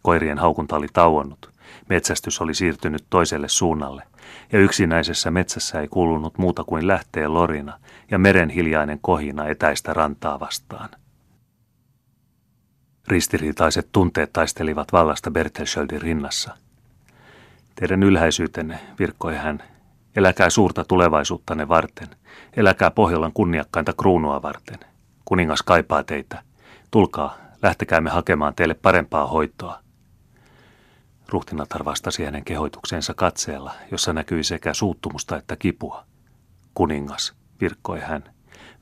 Koirien 0.01 0.37
haukunta 0.37 0.75
oli 0.75 0.87
tauonnut. 0.93 1.51
Metsästys 1.89 2.41
oli 2.41 2.53
siirtynyt 2.53 3.05
toiselle 3.09 3.47
suunnalle, 3.49 4.03
ja 4.51 4.59
yksinäisessä 4.59 5.31
metsässä 5.31 5.81
ei 5.81 5.87
kuulunut 5.87 6.37
muuta 6.37 6.63
kuin 6.63 6.87
lähteen 6.87 7.33
lorina 7.33 7.79
ja 8.11 8.19
meren 8.19 8.49
hiljainen 8.49 8.99
kohina 9.01 9.47
etäistä 9.47 9.93
rantaa 9.93 10.39
vastaan. 10.39 10.89
Ristiriitaiset 13.07 13.89
tunteet 13.91 14.33
taistelivat 14.33 14.93
vallasta 14.93 15.31
Bertelschöldin 15.31 16.01
rinnassa. 16.01 16.57
Teidän 17.75 18.03
ylhäisyytenne, 18.03 18.79
virkkoi 18.99 19.35
hän, 19.35 19.63
eläkää 20.17 20.49
suurta 20.49 20.83
tulevaisuuttanne 20.83 21.67
varten, 21.67 22.07
eläkää 22.57 22.91
Pohjolan 22.91 23.33
kunniakkainta 23.33 23.93
kruunua 23.93 24.41
varten. 24.41 24.79
Kuningas 25.25 25.61
kaipaa 25.61 26.03
teitä. 26.03 26.43
Tulkaa, 26.91 27.37
lähtekäämme 27.63 28.09
hakemaan 28.09 28.55
teille 28.55 28.73
parempaa 28.73 29.27
hoitoa. 29.27 29.79
Ruhtinatar 31.29 31.85
vastasi 31.85 32.25
hänen 32.25 32.43
kehoituksensa 32.45 33.13
katseella, 33.13 33.73
jossa 33.91 34.13
näkyi 34.13 34.43
sekä 34.43 34.73
suuttumusta 34.73 35.37
että 35.37 35.55
kipua. 35.55 36.03
Kuningas, 36.73 37.33
virkkoi 37.61 37.99
hän, 37.99 38.23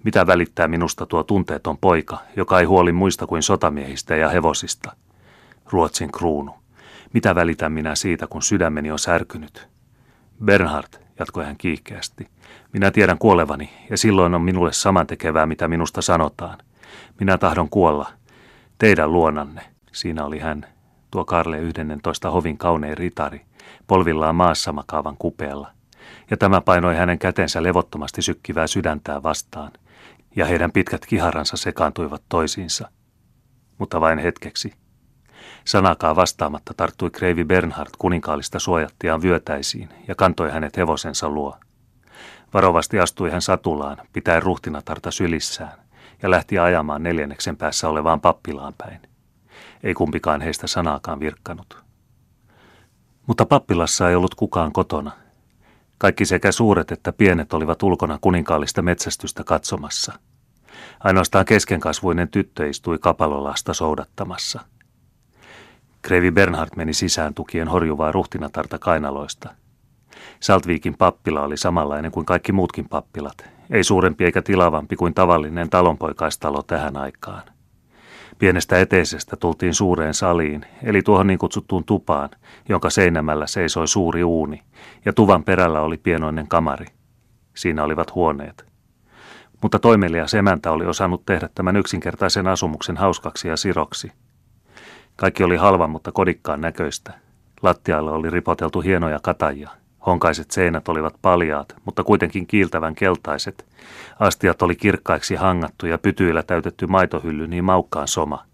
mitä 0.04 0.28
välittää 0.28 0.68
minusta 0.68 1.06
tuo 1.06 1.24
tunteeton 1.24 1.78
poika, 1.78 2.18
joka 2.36 2.60
ei 2.60 2.66
huoli 2.66 2.92
muista 2.92 3.28
kuin 3.28 3.44
sotamiehistä 3.44 4.16
ja 4.16 4.30
hevosista? 4.30 4.96
Ruotsin 5.66 6.12
kruunu. 6.12 6.56
Mitä 7.14 7.36
välitän 7.36 7.72
minä 7.72 7.96
siitä, 7.96 8.28
kun 8.28 8.42
sydämeni 8.42 8.92
on 8.92 9.00
särkynyt? 9.00 9.68
Bernhard, 10.46 11.05
jatkoi 11.20 11.46
hän 11.46 11.58
kiihkeästi, 11.58 12.28
minä 12.74 12.92
tiedän 12.92 13.18
kuolevani, 13.18 13.70
ja 13.90 13.98
silloin 13.98 14.36
on 14.36 14.42
minulle 14.42 14.74
samantekevää, 14.74 15.46
mitä 15.46 15.68
minusta 15.68 16.02
sanotaan. 16.02 16.58
Minä 17.20 17.38
tahdon 17.38 17.70
kuolla. 17.70 18.10
Teidän 18.78 19.14
luonanne. 19.14 19.62
Siinä 19.92 20.26
oli 20.26 20.40
hän, 20.40 20.66
tuo 21.12 21.26
Karle 21.26 21.60
11 21.60 22.32
hovin 22.32 22.58
kaunein 22.58 22.98
ritari, 22.98 23.42
polvillaan 23.88 24.36
maassa 24.36 24.74
makaavan 24.74 25.18
kupeella. 25.18 25.72
Ja 26.32 26.38
tämä 26.38 26.62
painoi 26.62 26.96
hänen 26.96 27.20
kätensä 27.20 27.64
levottomasti 27.64 28.22
sykkivää 28.22 28.68
sydäntää 28.68 29.24
vastaan, 29.24 29.72
ja 30.36 30.46
heidän 30.46 30.72
pitkät 30.72 31.06
kiharansa 31.06 31.58
sekaantuivat 31.58 32.24
toisiinsa. 32.30 32.90
Mutta 33.78 34.02
vain 34.02 34.20
hetkeksi. 34.20 34.74
Sanakaa 35.66 36.16
vastaamatta 36.16 36.74
tarttui 36.78 37.10
Kreivi 37.10 37.44
Bernhard 37.44 37.90
kuninkaallista 37.98 38.60
suojattiaan 38.60 39.22
vyötäisiin 39.22 39.90
ja 40.08 40.16
kantoi 40.16 40.52
hänet 40.52 40.78
hevosensa 40.78 41.30
luo. 41.30 41.58
Varovasti 42.54 43.00
astui 43.00 43.32
hän 43.32 43.42
satulaan, 43.42 43.98
pitäen 44.14 44.44
ruhtinatarta 44.44 45.12
sylissään, 45.12 45.74
ja 46.22 46.32
lähti 46.32 46.60
ajamaan 46.60 47.04
neljänneksen 47.04 47.58
päässä 47.58 47.90
olevaan 47.90 48.22
pappilaan 48.22 48.74
päin. 48.78 49.00
Ei 49.84 49.94
kumpikaan 49.94 50.42
heistä 50.42 50.68
sanaakaan 50.68 51.20
virkkanut. 51.20 51.78
Mutta 53.28 53.46
pappilassa 53.46 54.10
ei 54.10 54.16
ollut 54.16 54.36
kukaan 54.36 54.72
kotona. 54.72 55.12
Kaikki 55.98 56.26
sekä 56.26 56.52
suuret 56.52 56.92
että 56.92 57.14
pienet 57.14 57.54
olivat 57.54 57.84
ulkona 57.84 58.18
kuninkaallista 58.22 58.82
metsästystä 58.82 59.44
katsomassa. 59.44 60.14
Ainoastaan 61.00 61.46
keskenkasvuinen 61.46 62.28
tyttö 62.28 62.70
istui 62.70 62.98
kapalolasta 62.98 63.74
soudattamassa. 63.74 64.62
Krevi 66.06 66.32
Bernhard 66.32 66.70
meni 66.76 66.94
sisään 66.94 67.34
tukien 67.34 67.68
horjuvaa 67.68 68.12
ruhtinatarta 68.12 68.80
kainaloista– 68.80 69.50
Saltviikin 70.40 70.98
pappila 70.98 71.42
oli 71.42 71.58
samanlainen 71.58 72.12
kuin 72.12 72.26
kaikki 72.26 72.52
muutkin 72.52 72.90
pappilat, 72.90 73.38
ei 73.70 73.84
suurempi 73.84 74.26
eikä 74.26 74.42
tilavampi 74.42 74.96
kuin 74.96 75.14
tavallinen 75.14 75.70
talonpoikaistalo 75.70 76.64
tähän 76.64 76.98
aikaan. 76.98 77.44
Pienestä 78.40 78.80
eteisestä 78.80 79.36
tultiin 79.36 79.74
suureen 79.74 80.14
saliin, 80.14 80.66
eli 80.84 81.02
tuohon 81.02 81.28
niin 81.28 81.40
kutsuttuun 81.40 81.84
tupaan, 81.84 82.30
jonka 82.70 82.90
seinämällä 82.90 83.48
seisoi 83.48 83.88
suuri 83.88 84.24
uuni, 84.24 84.64
ja 85.06 85.14
tuvan 85.14 85.44
perällä 85.44 85.82
oli 85.82 85.98
pienoinen 85.98 86.48
kamari. 86.48 86.86
Siinä 87.56 87.84
olivat 87.84 88.16
huoneet. 88.16 88.66
Mutta 89.62 89.80
toimelias 89.80 90.34
emäntä 90.34 90.72
oli 90.72 90.86
osannut 90.86 91.26
tehdä 91.26 91.50
tämän 91.56 91.76
yksinkertaisen 91.76 92.48
asumuksen 92.48 92.98
hauskaksi 92.98 93.48
ja 93.48 93.58
siroksi. 93.58 94.12
Kaikki 95.16 95.44
oli 95.44 95.56
halvan, 95.56 95.90
mutta 95.90 96.12
kodikkaan 96.12 96.62
näköistä. 96.62 97.14
Lattialle 97.62 98.12
oli 98.12 98.30
ripoteltu 98.30 98.82
hienoja 98.82 99.20
katajia– 99.24 99.70
Honkaiset 100.06 100.52
seinät 100.52 100.90
olivat 100.90 101.16
paljaat, 101.22 101.76
mutta 101.86 102.04
kuitenkin 102.04 102.48
kiiltävän 102.48 102.96
keltaiset. 102.96 103.66
Astiat 104.20 104.62
oli 104.62 104.76
kirkkaiksi 104.76 105.36
hangattu 105.36 105.86
ja 105.86 105.98
pytyillä 105.98 106.44
täytetty 106.44 106.88
maitohylly 106.88 107.48
niin 107.48 107.64
maukkaan 107.64 108.08
soma. 108.08 108.46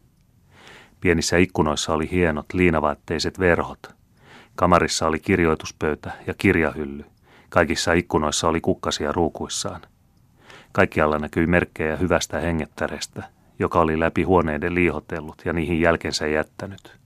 Pienissä 1.01 1.38
ikkunoissa 1.38 1.94
oli 1.94 2.12
hienot 2.12 2.46
liinavaatteiset 2.53 3.39
verhot. 3.39 3.96
Kamarissa 4.56 5.08
oli 5.08 5.20
kirjoituspöytä 5.20 6.12
ja 6.27 6.34
kirjahylly. 6.34 7.06
Kaikissa 7.50 7.94
ikkunoissa 7.94 8.48
oli 8.48 8.62
kukkasia 8.62 9.12
ruukuissaan. 9.12 9.82
Kaikkialla 10.72 11.20
näkyi 11.20 11.48
merkkejä 11.48 11.96
hyvästä 11.96 12.39
hengettärestä, 12.39 13.24
joka 13.62 13.80
oli 13.80 14.00
läpi 14.00 14.24
huoneiden 14.24 14.75
liihotellut 14.75 15.41
ja 15.46 15.53
niihin 15.53 15.82
jälkensä 15.82 16.27
jättänyt. 16.27 16.98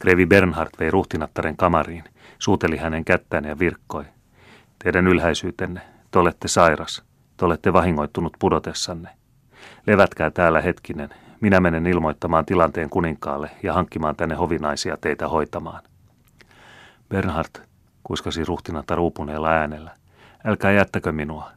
Grevi 0.00 0.26
Bernhard 0.26 0.70
vei 0.78 0.90
ruhtinattaren 0.90 1.56
kamariin, 1.56 2.04
suuteli 2.38 2.76
hänen 2.76 3.04
kättään 3.04 3.44
ja 3.44 3.58
virkkoi. 3.58 4.04
Teidän 4.84 5.06
ylhäisyytenne, 5.06 5.80
te 6.10 6.18
olette 6.18 6.48
sairas, 6.48 7.02
te 7.36 7.44
olette 7.44 7.72
vahingoittunut 7.72 8.32
pudotessanne. 8.38 9.08
Levätkää 9.86 10.30
täällä 10.30 10.60
hetkinen, 10.60 11.10
minä 11.40 11.60
menen 11.60 11.86
ilmoittamaan 11.86 12.46
tilanteen 12.46 12.90
kuninkaalle 12.90 13.50
ja 13.62 13.72
hankkimaan 13.72 14.16
tänne 14.16 14.34
hovinaisia 14.34 14.96
teitä 14.96 15.28
hoitamaan. 15.28 15.82
Bernhard, 17.08 17.66
kuiskasi 18.02 18.44
ruhtinatar 18.44 19.00
uupuneella 19.00 19.48
äänellä, 19.48 19.90
älkää 20.44 20.72
jättäkö 20.72 21.12
minua. 21.12 21.50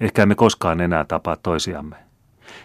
Ehkä 0.00 0.22
emme 0.22 0.34
koskaan 0.34 0.80
enää 0.80 1.04
tapaa 1.04 1.36
toisiamme. 1.36 2.11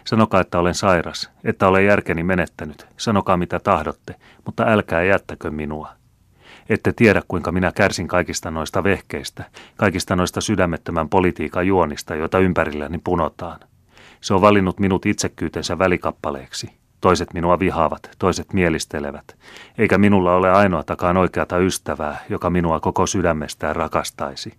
Sanokaa, 0.04 0.40
että 0.40 0.58
olen 0.58 0.74
sairas, 0.74 1.30
että 1.44 1.68
olen 1.68 1.86
järkeni 1.86 2.22
menettänyt. 2.22 2.86
Sanokaa 2.96 3.36
mitä 3.36 3.58
tahdotte, 3.58 4.14
mutta 4.46 4.64
älkää 4.66 5.02
jättäkö 5.02 5.50
minua. 5.50 5.88
Ette 6.68 6.92
tiedä, 6.92 7.22
kuinka 7.28 7.52
minä 7.52 7.72
kärsin 7.74 8.08
kaikista 8.08 8.50
noista 8.50 8.84
vehkeistä, 8.84 9.44
kaikista 9.76 10.16
noista 10.16 10.40
sydämettömän 10.40 11.08
politiikan 11.08 11.66
juonista, 11.66 12.14
joita 12.14 12.38
ympärilläni 12.38 12.98
punotaan. 13.04 13.60
Se 14.20 14.34
on 14.34 14.40
valinnut 14.40 14.80
minut 14.80 15.06
itsekyytensä 15.06 15.78
välikappaleeksi. 15.78 16.70
Toiset 17.00 17.34
minua 17.34 17.58
vihaavat, 17.58 18.10
toiset 18.18 18.52
mielistelevät, 18.52 19.36
eikä 19.78 19.98
minulla 19.98 20.34
ole 20.34 20.50
ainoatakaan 20.50 21.16
oikeata 21.16 21.58
ystävää, 21.58 22.18
joka 22.28 22.50
minua 22.50 22.80
koko 22.80 23.06
sydämestään 23.06 23.76
rakastaisi. 23.76 24.52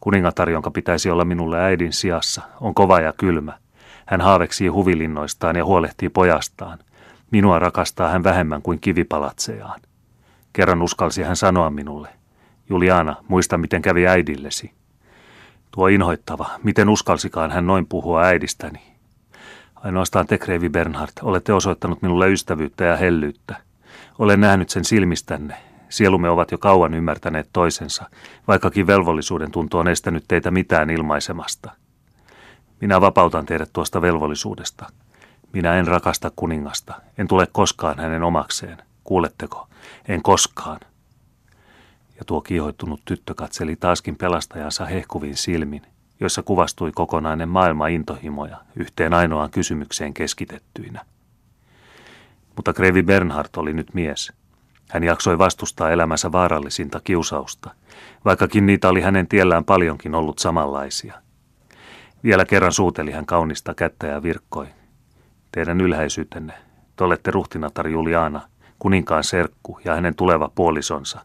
Kuningatar, 0.00 0.50
jonka 0.50 0.70
pitäisi 0.70 1.10
olla 1.10 1.24
minulle 1.24 1.60
äidin 1.60 1.92
sijassa, 1.92 2.42
on 2.60 2.74
kova 2.74 3.00
ja 3.00 3.12
kylmä. 3.12 3.58
Hän 4.10 4.20
haaveksii 4.20 4.68
huvilinnoistaan 4.68 5.56
ja 5.56 5.64
huolehtii 5.64 6.08
pojastaan. 6.08 6.78
Minua 7.30 7.58
rakastaa 7.58 8.08
hän 8.08 8.24
vähemmän 8.24 8.62
kuin 8.62 8.80
kivipalatsejaan. 8.80 9.80
Kerran 10.52 10.82
uskalsi 10.82 11.22
hän 11.22 11.36
sanoa 11.36 11.70
minulle, 11.70 12.08
Juliana, 12.70 13.16
muista 13.28 13.58
miten 13.58 13.82
kävi 13.82 14.06
äidillesi. 14.06 14.72
Tuo 15.70 15.86
inhoittava, 15.86 16.50
miten 16.62 16.88
uskalsikaan 16.88 17.50
hän 17.50 17.66
noin 17.66 17.86
puhua 17.86 18.22
äidistäni. 18.22 18.82
Ainoastaan 19.74 20.26
te, 20.26 20.38
Kreivi 20.38 20.68
Bernhard, 20.68 21.12
olette 21.22 21.52
osoittanut 21.52 22.02
minulle 22.02 22.30
ystävyyttä 22.30 22.84
ja 22.84 22.96
hellyyttä. 22.96 23.56
Olen 24.18 24.40
nähnyt 24.40 24.70
sen 24.70 24.84
silmistänne. 24.84 25.56
Sielumme 25.88 26.30
ovat 26.30 26.52
jo 26.52 26.58
kauan 26.58 26.94
ymmärtäneet 26.94 27.48
toisensa, 27.52 28.10
vaikkakin 28.48 28.86
velvollisuuden 28.86 29.50
tunto 29.50 29.78
on 29.78 29.88
estänyt 29.88 30.24
teitä 30.28 30.50
mitään 30.50 30.90
ilmaisemasta. 30.90 31.72
Minä 32.80 33.00
vapautan 33.00 33.46
teidät 33.46 33.70
tuosta 33.72 34.02
velvollisuudesta. 34.02 34.86
Minä 35.52 35.74
en 35.74 35.86
rakasta 35.86 36.30
kuningasta, 36.36 36.94
en 37.18 37.28
tule 37.28 37.46
koskaan 37.52 37.98
hänen 37.98 38.22
omakseen. 38.22 38.78
Kuuletteko? 39.04 39.68
En 40.08 40.22
koskaan. 40.22 40.80
Ja 42.18 42.24
tuo 42.26 42.40
kiihoittunut 42.40 43.00
tyttö 43.04 43.34
katseli 43.34 43.76
taaskin 43.76 44.16
pelastajansa 44.16 44.84
hehkuvin 44.84 45.36
silmin, 45.36 45.82
joissa 46.20 46.42
kuvastui 46.42 46.92
kokonainen 46.92 47.48
maailma 47.48 47.86
intohimoja 47.86 48.56
yhteen 48.76 49.14
ainoaan 49.14 49.50
kysymykseen 49.50 50.14
keskitettyinä. 50.14 51.04
Mutta 52.56 52.72
Krevi 52.72 53.02
Bernhard 53.02 53.48
oli 53.56 53.72
nyt 53.72 53.94
mies. 53.94 54.32
Hän 54.88 55.04
jaksoi 55.04 55.38
vastustaa 55.38 55.90
elämänsä 55.90 56.32
vaarallisinta 56.32 57.00
kiusausta, 57.04 57.70
vaikkakin 58.24 58.66
niitä 58.66 58.88
oli 58.88 59.00
hänen 59.00 59.28
tiellään 59.28 59.64
paljonkin 59.64 60.14
ollut 60.14 60.38
samanlaisia. 60.38 61.14
Vielä 62.24 62.44
kerran 62.44 62.72
suuteli 62.72 63.10
hän 63.10 63.26
kaunista 63.26 63.74
kättä 63.74 64.06
ja 64.06 64.22
virkkoi. 64.22 64.66
Teidän 65.52 65.80
ylhäisyytenne, 65.80 66.52
te 66.96 67.04
olette 67.04 67.30
ruhtinatar 67.30 67.88
Juliana, 67.88 68.40
kuninkaan 68.78 69.24
serkku 69.24 69.80
ja 69.84 69.94
hänen 69.94 70.14
tuleva 70.14 70.50
puolisonsa. 70.54 71.20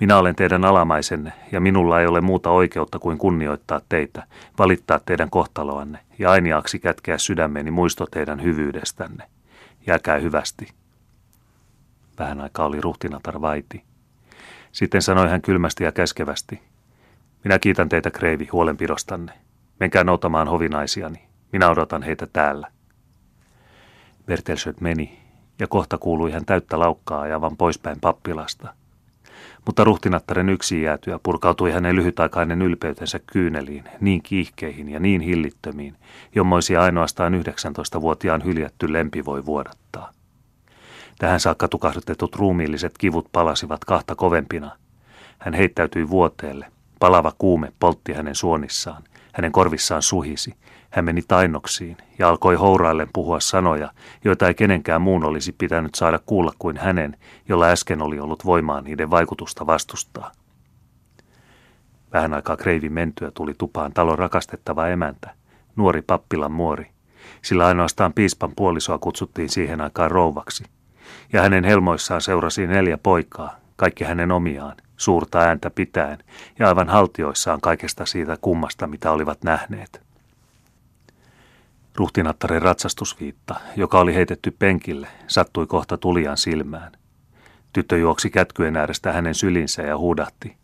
Minä 0.00 0.16
olen 0.16 0.36
teidän 0.36 0.64
alamaisenne 0.64 1.32
ja 1.52 1.60
minulla 1.60 2.00
ei 2.00 2.06
ole 2.06 2.20
muuta 2.20 2.50
oikeutta 2.50 2.98
kuin 2.98 3.18
kunnioittaa 3.18 3.80
teitä, 3.88 4.26
valittaa 4.58 5.00
teidän 5.04 5.30
kohtaloanne 5.30 5.98
ja 6.18 6.30
ainiaksi 6.30 6.78
kätkeä 6.78 7.18
sydämeni 7.18 7.70
muisto 7.70 8.06
teidän 8.06 8.42
hyvyydestänne. 8.42 9.24
Jääkää 9.86 10.18
hyvästi. 10.18 10.68
Vähän 12.18 12.40
aikaa 12.40 12.66
oli 12.66 12.80
ruhtinatar 12.80 13.40
vaiti. 13.40 13.84
Sitten 14.72 15.02
sanoi 15.02 15.28
hän 15.28 15.42
kylmästi 15.42 15.84
ja 15.84 15.92
käskevästi. 15.92 16.60
Minä 17.44 17.58
kiitän 17.58 17.88
teitä, 17.88 18.10
Kreivi, 18.10 18.48
huolenpidostanne. 18.52 19.32
Menkää 19.82 20.04
noutamaan 20.04 20.48
hovinaisiani. 20.48 21.22
Minä 21.52 21.70
odotan 21.70 22.02
heitä 22.02 22.26
täällä. 22.32 22.68
Bertelsöt 24.26 24.80
meni, 24.80 25.18
ja 25.58 25.66
kohta 25.66 25.98
kuului 25.98 26.32
hän 26.32 26.44
täyttä 26.44 26.78
laukkaa 26.78 27.20
ajavan 27.20 27.56
poispäin 27.56 28.00
pappilasta– 28.00 28.74
mutta 29.66 29.84
ruhtinattaren 29.84 30.48
yksin 30.48 30.82
jäätyä 30.82 31.20
purkautui 31.22 31.72
hänen 31.72 31.96
lyhytaikainen 31.96 32.62
ylpeytensä 32.62 33.20
kyyneliin, 33.32 33.84
niin 34.00 34.22
kiihkeihin 34.22 34.88
ja 34.88 35.00
niin 35.00 35.20
hillittömiin, 35.20 35.96
jommoisia 36.34 36.82
ainoastaan 36.82 37.34
19-vuotiaan 37.34 38.44
hyljätty 38.44 38.92
lempi 38.92 39.24
voi 39.24 39.46
vuodattaa. 39.46 40.12
Tähän 41.18 41.40
saakka 41.40 41.68
tukahdutetut 41.68 42.36
ruumiilliset 42.36 42.98
kivut 42.98 43.28
palasivat 43.32 43.84
kahta 43.84 44.14
kovempina. 44.14 44.70
Hän 45.38 45.54
heittäytyi 45.54 46.08
vuoteelle. 46.08 46.66
Palava 46.98 47.32
kuume 47.38 47.72
poltti 47.78 48.12
hänen 48.12 48.34
suonissaan. 48.34 49.02
Hänen 49.32 49.52
korvissaan 49.52 50.02
suhisi. 50.02 50.54
Hän 50.90 51.04
meni 51.04 51.22
tainnoksiin 51.28 51.96
ja 52.18 52.28
alkoi 52.28 52.54
houraillen 52.54 53.08
puhua 53.12 53.40
sanoja, 53.40 53.90
joita 54.24 54.48
ei 54.48 54.54
kenenkään 54.54 55.02
muun 55.02 55.24
olisi 55.24 55.52
pitänyt 55.52 55.94
saada 55.94 56.20
kuulla 56.26 56.52
kuin 56.58 56.76
hänen, 56.76 57.16
jolla 57.48 57.66
äsken 57.66 58.02
oli 58.02 58.20
ollut 58.20 58.44
voimaa 58.44 58.80
niiden 58.80 59.10
vaikutusta 59.10 59.66
vastustaa. 59.66 60.32
Vähän 62.12 62.34
aikaa 62.34 62.56
Kreivin 62.56 62.92
mentyä 62.92 63.30
tuli 63.30 63.54
tupaan 63.58 63.92
talon 63.92 64.18
rakastettava 64.18 64.88
emäntä, 64.88 65.30
nuori 65.76 66.02
pappilan 66.02 66.52
muori, 66.52 66.90
sillä 67.42 67.66
ainoastaan 67.66 68.12
piispan 68.12 68.52
puolisoa 68.56 68.98
kutsuttiin 68.98 69.48
siihen 69.48 69.80
aikaan 69.80 70.10
rouvaksi. 70.10 70.64
Ja 71.32 71.42
hänen 71.42 71.64
helmoissaan 71.64 72.20
seurasi 72.20 72.66
neljä 72.66 72.98
poikaa, 72.98 73.56
kaikki 73.76 74.04
hänen 74.04 74.32
omiaan, 74.32 74.76
suurta 75.02 75.38
ääntä 75.38 75.70
pitäen 75.70 76.18
ja 76.58 76.68
aivan 76.68 76.88
haltioissaan 76.88 77.60
kaikesta 77.60 78.06
siitä 78.06 78.36
kummasta, 78.40 78.86
mitä 78.86 79.12
olivat 79.12 79.42
nähneet. 79.44 80.02
Ruhtinattaren 81.96 82.62
ratsastusviitta, 82.62 83.54
joka 83.76 84.00
oli 84.00 84.14
heitetty 84.14 84.50
penkille, 84.50 85.08
sattui 85.26 85.66
kohta 85.66 85.98
tulian 85.98 86.36
silmään. 86.36 86.92
Tyttö 87.72 87.98
juoksi 87.98 88.30
kätkyen 88.30 88.76
äärestä 88.76 89.12
hänen 89.12 89.34
sylinsä 89.34 89.82
ja 89.82 89.98
huudahti. 89.98 90.56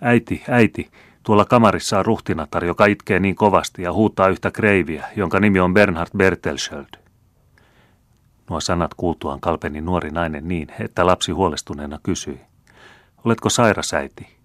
Äiti, 0.00 0.44
äiti, 0.48 0.90
tuolla 1.22 1.44
kamarissa 1.44 1.98
on 1.98 2.06
ruhtinatar, 2.06 2.64
joka 2.64 2.86
itkee 2.86 3.20
niin 3.20 3.34
kovasti 3.34 3.82
ja 3.82 3.92
huutaa 3.92 4.28
yhtä 4.28 4.50
kreiviä, 4.50 5.06
jonka 5.16 5.40
nimi 5.40 5.60
on 5.60 5.74
Bernhard 5.74 6.10
Bertelschöld. 6.16 7.02
Nuo 8.50 8.60
sanat 8.60 8.94
kuultuaan 8.94 9.40
kalpeni 9.40 9.80
nuori 9.80 10.10
nainen 10.10 10.48
niin, 10.48 10.68
että 10.80 11.06
lapsi 11.06 11.32
huolestuneena 11.32 11.98
kysyi. 12.02 12.40
Oletko 13.24 13.50
sairas 13.50 13.94
äiti? 13.94 14.36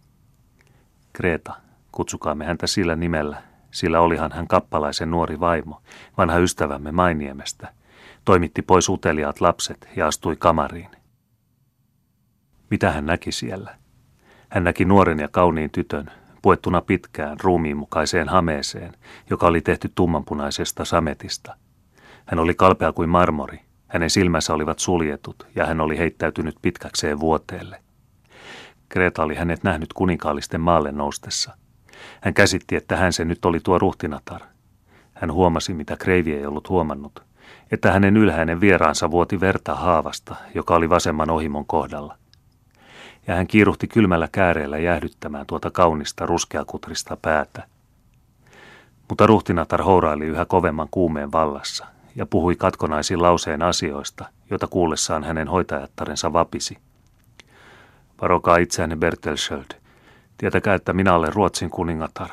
Kreta, 1.14 1.54
kutsukaamme 1.92 2.46
häntä 2.46 2.68
sillä 2.68 2.96
nimellä, 2.96 3.44
sillä 3.72 4.00
olihan 4.00 4.32
hän 4.32 4.48
kappalaisen 4.48 5.12
nuori 5.12 5.40
vaimo, 5.40 5.82
vanha 6.18 6.38
ystävämme 6.38 6.92
Mainiemestä, 6.92 7.74
toimitti 8.26 8.62
pois 8.62 8.90
uteliaat 8.90 9.42
lapset 9.42 9.90
ja 9.96 10.08
astui 10.08 10.36
kamariin. 10.36 10.90
Mitä 12.70 12.92
hän 12.92 13.06
näki 13.06 13.32
siellä? 13.32 13.76
Hän 14.50 14.64
näki 14.64 14.86
nuoren 14.86 15.20
ja 15.20 15.28
kauniin 15.28 15.72
tytön, 15.72 16.12
puettuna 16.42 16.82
pitkään 16.82 17.40
ruumiin 17.44 17.78
mukaiseen 17.78 18.30
hameeseen, 18.30 18.94
joka 19.30 19.48
oli 19.48 19.62
tehty 19.62 19.92
tummanpunaisesta 19.96 20.86
sametista. 20.86 21.58
Hän 22.26 22.40
oli 22.40 22.54
kalpea 22.54 22.94
kuin 22.94 23.10
marmori, 23.10 23.60
hänen 23.88 24.10
silmänsä 24.10 24.54
olivat 24.54 24.80
suljetut 24.80 25.48
ja 25.56 25.66
hän 25.66 25.82
oli 25.82 25.98
heittäytynyt 25.98 26.56
pitkäkseen 26.62 27.20
vuoteelle. 27.20 27.87
Kreta 28.90 29.24
oli 29.24 29.36
hänet 29.36 29.64
nähnyt 29.64 29.94
kuninkaallisten 29.94 30.62
maalle 30.62 30.92
noustessa– 30.92 31.52
hän 32.22 32.34
käsitti, 32.34 32.76
että 32.76 32.96
hän 32.98 33.14
se 33.14 33.26
nyt 33.26 33.46
oli 33.46 33.60
tuo 33.60 33.80
ruhtinatar. 33.80 34.42
Hän 35.14 35.32
huomasi, 35.32 35.74
mitä 35.74 35.98
Kreivi 35.98 36.34
ei 36.34 36.46
ollut 36.46 36.70
huomannut, 36.70 37.24
että 37.72 37.92
hänen 37.92 38.18
ylhäinen 38.18 38.62
vieraansa 38.62 39.12
vuoti 39.12 39.40
verta 39.40 39.76
haavasta, 39.76 40.36
joka 40.54 40.76
oli 40.76 40.90
vasemman 40.90 41.30
ohimon 41.30 41.66
kohdalla. 41.66 42.18
Ja 43.28 43.36
hän 43.36 43.48
kiiruhti 43.48 43.88
kylmällä 43.88 44.30
kääreellä 44.32 44.78
jäähdyttämään 44.78 45.46
tuota 45.46 45.72
kaunista 45.72 46.26
ruskeakutrista 46.26 47.18
päätä. 47.22 47.64
Mutta 49.10 49.28
ruhtinatar 49.28 49.84
houraili 49.84 50.26
yhä 50.26 50.46
kovemman 50.46 50.88
kuumeen 50.92 51.32
vallassa 51.32 51.86
ja 52.16 52.26
puhui 52.26 52.56
katkonaisin 52.56 53.22
lauseen 53.22 53.62
asioista, 53.62 54.26
joita 54.50 54.68
kuullessaan 54.68 55.24
hänen 55.24 55.48
hoitajattarensa 55.48 56.34
vapisi. 56.34 56.78
Varokaa 58.22 58.58
itseänne 58.58 58.96
Bertelschöld, 58.96 59.78
Tietäkää, 60.38 60.76
että 60.76 60.94
minä 60.94 61.14
olen 61.14 61.34
Ruotsin 61.34 61.70
kuningatar. 61.70 62.30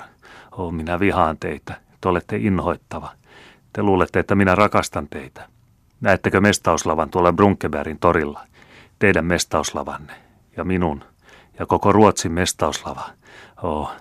Oh, 0.52 0.72
minä 0.72 1.00
vihaan 1.00 1.38
teitä. 1.38 1.74
Te 2.00 2.08
olette 2.08 2.36
inhoittava. 2.36 3.12
Te 3.72 3.82
luulette, 3.82 4.18
että 4.20 4.34
minä 4.34 4.54
rakastan 4.54 5.08
teitä. 5.08 5.48
Näettekö 6.00 6.40
mestauslavan 6.40 7.10
tuolla 7.10 7.32
Brunkebergin 7.32 7.98
torilla? 7.98 8.40
Teidän 8.98 9.24
mestauslavanne. 9.24 10.12
Ja 10.56 10.64
minun. 10.64 11.04
Ja 11.58 11.66
koko 11.66 11.92
Ruotsin 11.92 12.32
mestauslava. 12.32 13.10
Oh, 13.62 13.92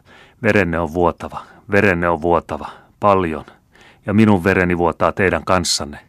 verenne 0.44 0.80
on 0.80 0.94
vuotava. 0.94 1.42
Verenne 1.72 2.10
on 2.10 2.22
vuotava. 2.22 2.70
Paljon. 3.00 3.46
Ja 4.06 4.14
minun 4.14 4.44
vereni 4.44 4.78
vuotaa 4.78 5.12
teidän 5.12 5.46
kanssanne. 5.46 6.00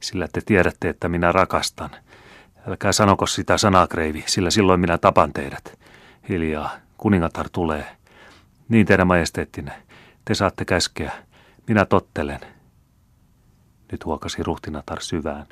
Sillä 0.00 0.28
te 0.32 0.40
tiedätte, 0.46 0.88
että 0.88 1.08
minä 1.08 1.32
rakastan. 1.32 1.90
Älkää 2.68 2.92
sanoko 2.92 3.26
sitä 3.26 3.58
sanaa, 3.58 3.86
Kreivi, 3.86 4.24
sillä 4.26 4.50
silloin 4.50 4.80
minä 4.80 4.98
tapan 4.98 5.32
teidät. 5.32 5.78
Hiljaa 6.28 6.70
kuningatar 6.98 7.48
tulee. 7.52 7.96
Niin 8.68 8.86
teidän 8.86 9.06
majesteettinne, 9.06 9.72
te 10.24 10.34
saatte 10.34 10.64
käskeä. 10.64 11.12
Minä 11.68 11.84
tottelen. 11.84 12.40
Nyt 13.92 14.04
huokasi 14.04 14.42
ruhtinatar 14.42 15.00
syvään. 15.00 15.46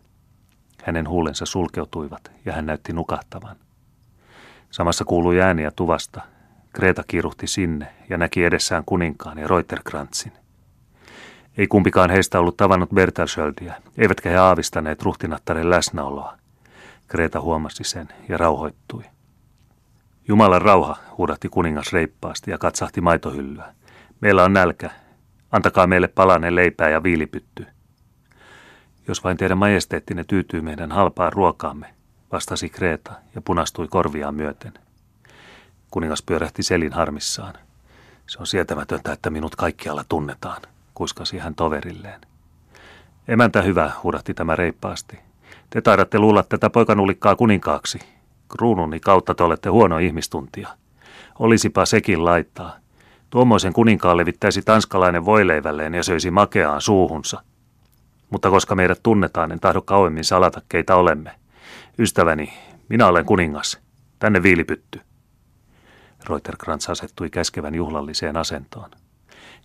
Hänen 0.84 1.08
huulensa 1.08 1.46
sulkeutuivat 1.46 2.30
ja 2.44 2.52
hän 2.52 2.66
näytti 2.66 2.92
nukahtavan. 2.92 3.56
Samassa 4.70 5.04
kuului 5.04 5.40
ääniä 5.40 5.70
tuvasta. 5.70 6.20
Kreta 6.72 7.02
kiiruhti 7.08 7.46
sinne 7.46 7.94
ja 8.10 8.18
näki 8.18 8.44
edessään 8.44 8.82
kuninkaan 8.86 9.38
ja 9.38 9.48
Reuterkrantzin. 9.48 10.32
Ei 11.58 11.66
kumpikaan 11.66 12.10
heistä 12.10 12.40
ollut 12.40 12.56
tavannut 12.56 12.90
Bertalschöldiä, 12.90 13.74
eivätkä 13.98 14.30
he 14.30 14.36
aavistaneet 14.36 15.02
ruhtinattaren 15.02 15.70
läsnäoloa. 15.70 16.38
Kreta 17.08 17.40
huomasi 17.40 17.84
sen 17.84 18.08
ja 18.28 18.38
rauhoittui. 18.38 19.04
Jumalan 20.28 20.62
rauha, 20.62 20.96
huudahti 21.18 21.48
kuningas 21.48 21.92
reippaasti 21.92 22.50
ja 22.50 22.58
katsahti 22.58 23.00
maitohyllyä. 23.00 23.74
Meillä 24.20 24.44
on 24.44 24.52
nälkä. 24.52 24.90
Antakaa 25.52 25.86
meille 25.86 26.08
palanen 26.08 26.54
leipää 26.54 26.88
ja 26.88 27.02
viilipytty. 27.02 27.66
Jos 29.08 29.24
vain 29.24 29.36
teidän 29.36 29.58
majesteettinne 29.58 30.24
tyytyy 30.24 30.60
meidän 30.60 30.92
halpaan 30.92 31.32
ruokaamme, 31.32 31.94
vastasi 32.32 32.68
Kreta 32.68 33.12
ja 33.34 33.42
punastui 33.42 33.88
korviaan 33.88 34.34
myöten. 34.34 34.74
Kuningas 35.90 36.22
pyörähti 36.22 36.62
selin 36.62 36.92
harmissaan. 36.92 37.54
Se 38.26 38.38
on 38.38 38.46
sietämätöntä, 38.46 39.12
että 39.12 39.30
minut 39.30 39.56
kaikkialla 39.56 40.04
tunnetaan, 40.08 40.62
kuiskasi 40.94 41.38
hän 41.38 41.54
toverilleen. 41.54 42.20
Emäntä 43.28 43.62
hyvä, 43.62 43.90
huudahti 44.02 44.34
tämä 44.34 44.56
reippaasti. 44.56 45.27
Te 45.70 45.80
taidatte 45.80 46.18
luulla 46.18 46.42
tätä 46.42 46.70
poikanulikkaa 46.70 47.36
kuninkaaksi. 47.36 47.98
Kruununi 48.48 49.00
kautta 49.00 49.34
te 49.34 49.44
olette 49.44 49.68
huono 49.68 49.98
ihmistuntia. 49.98 50.68
Olisipa 51.38 51.86
sekin 51.86 52.24
laittaa. 52.24 52.76
Tuommoisen 53.30 53.72
kuninkaan 53.72 54.16
levittäisi 54.16 54.62
tanskalainen 54.62 55.24
voileivälleen 55.24 55.94
ja 55.94 56.02
söisi 56.02 56.30
makeaan 56.30 56.80
suuhunsa. 56.80 57.42
Mutta 58.30 58.50
koska 58.50 58.74
meidät 58.74 59.02
tunnetaan, 59.02 59.52
en 59.52 59.60
tahdo 59.60 59.82
kauemmin 59.82 60.24
salata, 60.24 60.62
keitä 60.68 60.96
olemme. 60.96 61.30
Ystäväni, 61.98 62.52
minä 62.88 63.06
olen 63.06 63.24
kuningas. 63.24 63.80
Tänne 64.18 64.42
viilipytty. 64.42 65.00
Reuterkrantz 66.28 66.90
asettui 66.90 67.30
käskevän 67.30 67.74
juhlalliseen 67.74 68.36
asentoon. 68.36 68.90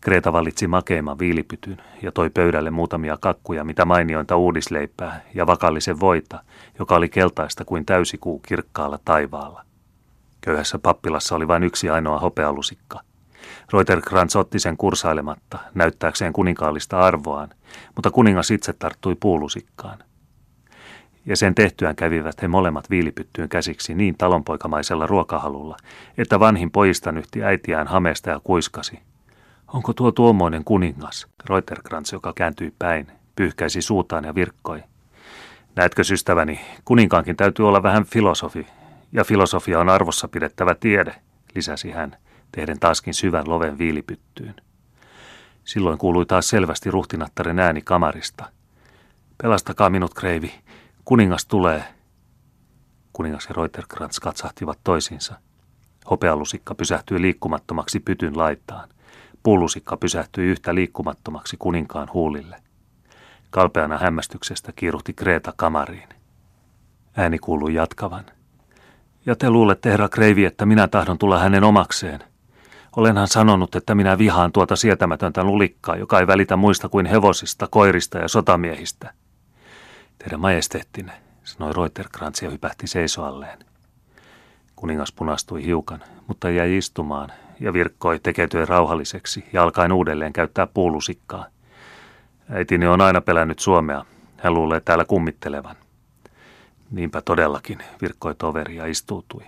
Kreta 0.02 0.34
valitsi 0.34 0.68
makeimman 0.68 1.20
viilipytyn 1.20 1.78
ja 2.02 2.12
toi 2.12 2.30
pöydälle 2.30 2.72
muutamia 2.72 3.18
kakkuja, 3.22 3.64
mitä 3.64 3.86
mainiointa 3.86 4.36
uudisleipää 4.36 5.22
ja 5.34 5.48
vakallisen 5.48 6.00
voita, 6.00 6.44
joka 6.80 6.96
oli 6.96 7.10
keltaista 7.10 7.66
kuin 7.66 7.86
täysikuu 7.86 8.40
kirkkaalla 8.40 9.00
taivaalla. 9.06 9.66
Köyhässä 10.42 10.80
pappilassa 10.80 11.36
oli 11.36 11.48
vain 11.48 11.64
yksi 11.64 11.90
ainoa 11.90 12.20
hopealusikka. 12.20 13.00
Reuterkrantz 13.74 14.36
otti 14.36 14.60
sen 14.60 14.78
kursailematta, 14.78 15.60
näyttääkseen 15.74 16.34
kuninkaallista 16.34 17.00
arvoaan, 17.00 17.50
mutta 17.96 18.12
kuningas 18.12 18.52
itse 18.52 18.74
tarttui 18.74 19.16
puulusikkaan. 19.20 20.00
Ja 21.26 21.38
sen 21.38 21.56
tehtyään 21.56 21.96
kävivät 21.96 22.42
he 22.42 22.48
molemmat 22.48 22.90
viilipyttyyn 22.90 23.50
käsiksi 23.50 23.96
niin 23.96 24.16
talonpoikamaisella 24.18 25.08
ruokahalulla, 25.08 25.78
että 26.18 26.40
vanhin 26.40 26.72
pojista 26.72 27.12
nyhti 27.12 27.44
äitiään 27.44 27.88
hameesta 27.88 28.30
ja 28.30 28.42
kuiskasi– 28.44 29.00
Onko 29.74 29.94
tuo 29.94 30.12
tuommoinen 30.12 30.64
kuningas? 30.64 31.28
Reuterkrantz, 31.46 32.14
joka 32.14 32.34
kääntyi 32.36 32.74
päin, 32.80 33.08
pyyhkäisi 33.36 33.82
suutaan 33.82 34.24
ja 34.24 34.36
virkkoi. 34.36 34.84
Näetkö, 35.76 36.04
systäväni, 36.04 36.62
kuninkaankin 36.86 37.36
täytyy 37.36 37.68
olla 37.68 37.84
vähän 37.84 38.06
filosofi, 38.06 38.68
ja 39.12 39.24
filosofia 39.24 39.80
on 39.80 39.90
arvossa 39.90 40.28
pidettävä 40.28 40.76
tiede, 40.76 41.16
lisäsi 41.56 41.92
hän, 41.92 42.18
tehden 42.52 42.80
taaskin 42.80 43.14
syvän 43.14 43.50
loven 43.50 43.78
viilipyttyyn. 43.78 44.56
Silloin 45.64 45.98
kuului 45.98 46.26
taas 46.26 46.50
selvästi 46.50 46.92
ruhtinattaren 46.92 47.60
ääni 47.60 47.82
kamarista. 47.82 48.52
Pelastakaa 49.38 49.90
minut, 49.90 50.14
kreivi. 50.14 50.54
Kuningas 51.06 51.46
tulee. 51.46 51.84
Kuningas 53.14 53.46
ja 53.50 53.56
Reuterkrantz 53.58 54.20
katsahtivat 54.20 54.80
toisiinsa. 54.84 55.36
Hopealusikka 56.10 56.76
pysähtyi 56.76 57.22
liikkumattomaksi 57.22 58.00
pytyn 58.00 58.38
laitaan. 58.38 58.90
Pullusikka 59.44 59.98
pysähtyi 59.98 60.46
yhtä 60.46 60.76
liikkumattomaksi 60.76 61.58
kuninkaan 61.58 62.08
huulille. 62.14 62.56
Kalpeana 63.50 63.98
hämmästyksestä 63.98 64.72
kiiruhti 64.76 65.14
Kreta 65.14 65.54
kamariin. 65.56 66.10
Ääni 67.18 67.40
kuului 67.40 67.74
jatkavan. 67.74 68.26
Ja 69.26 69.36
te 69.36 69.50
luulette, 69.50 69.92
herra 69.92 70.10
Kreivi, 70.10 70.46
että 70.46 70.66
minä 70.66 70.88
tahdon 70.88 71.18
tulla 71.18 71.40
hänen 71.40 71.64
omakseen. 71.64 72.20
Olenhan 72.96 73.28
sanonut, 73.28 73.76
että 73.76 73.96
minä 73.96 74.18
vihaan 74.18 74.52
tuota 74.52 74.76
sietämätöntä 74.76 75.44
lulikkaa, 75.44 75.96
joka 75.96 76.20
ei 76.20 76.28
välitä 76.28 76.56
muista 76.56 76.90
kuin 76.90 77.06
hevosista, 77.06 77.68
koirista 77.68 78.18
ja 78.18 78.28
sotamiehistä. 78.28 79.14
Teidän 80.20 80.40
majesteettinne, 80.40 81.14
sanoi 81.44 81.74
Reuterkrantz 81.74 82.42
ja 82.42 82.50
hypähti 82.50 82.88
seisoalleen. 82.88 83.60
Kuningas 84.76 85.12
punastui 85.12 85.66
hiukan, 85.66 86.04
mutta 86.28 86.50
jäi 86.50 86.78
istumaan 86.78 87.32
ja 87.64 87.74
virkkoi 87.74 88.20
tekeytyen 88.20 88.68
rauhalliseksi 88.68 89.46
ja 89.54 89.64
alkaen 89.64 89.92
uudelleen 89.92 90.34
käyttää 90.34 90.68
puulusikkaa. 90.68 91.46
Äitini 92.50 92.88
on 92.88 93.02
aina 93.02 93.22
pelännyt 93.22 93.60
Suomea. 93.60 94.06
Hän 94.38 94.54
luulee 94.54 94.80
täällä 94.80 95.06
kummittelevan. 95.06 95.76
Niinpä 96.92 97.22
todellakin, 97.22 97.80
virkkoi 98.02 98.36
toveri 98.36 98.76
ja 98.76 98.86
istuutui. 98.86 99.44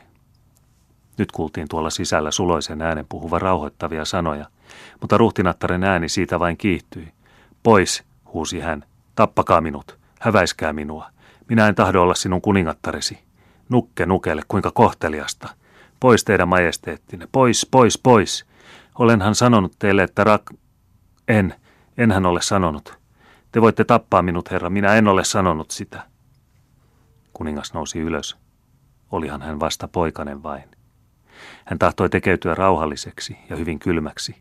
Nyt 1.18 1.32
kuultiin 1.32 1.68
tuolla 1.68 1.90
sisällä 1.90 2.32
suloisen 2.32 2.82
äänen 2.82 3.06
puhuva 3.10 3.40
rauhoittavia 3.40 4.06
sanoja, 4.06 4.46
mutta 5.02 5.18
ruhtinattaren 5.18 5.84
ääni 5.84 6.10
siitä 6.10 6.40
vain 6.40 6.58
kiihtyi. 6.58 7.08
Pois, 7.64 8.04
huusi 8.34 8.60
hän, 8.60 8.84
tappakaa 9.16 9.62
minut, 9.62 9.98
häväiskää 10.20 10.74
minua. 10.74 11.10
Minä 11.50 11.68
en 11.68 11.76
tahdo 11.76 12.02
olla 12.02 12.16
sinun 12.16 12.42
kuningattaresi. 12.42 13.20
Nukke 13.70 14.06
nukelle, 14.06 14.42
kuinka 14.48 14.72
kohteliasta. 14.72 15.50
Pois 16.00 16.24
teidän 16.24 16.48
majesteettinne, 16.48 17.28
pois, 17.32 17.68
pois, 17.72 18.00
pois. 18.04 18.46
Olenhan 19.00 19.36
sanonut 19.36 19.76
teille, 19.80 20.04
että 20.04 20.24
rak... 20.24 20.42
En, 21.28 21.56
enhän 21.98 22.26
ole 22.26 22.42
sanonut. 22.42 23.00
Te 23.52 23.62
voitte 23.62 23.84
tappaa 23.84 24.22
minut, 24.22 24.52
herra, 24.52 24.70
minä 24.70 24.96
en 24.96 25.08
ole 25.08 25.24
sanonut 25.24 25.72
sitä. 25.72 26.04
Kuningas 27.34 27.74
nousi 27.74 28.00
ylös. 28.00 28.38
Olihan 29.12 29.42
hän 29.42 29.60
vasta 29.60 29.88
poikanen 29.88 30.44
vain. 30.44 30.64
Hän 31.66 31.80
tahtoi 31.80 32.10
tekeytyä 32.10 32.56
rauhalliseksi 32.56 33.38
ja 33.50 33.56
hyvin 33.56 33.80
kylmäksi. 33.80 34.36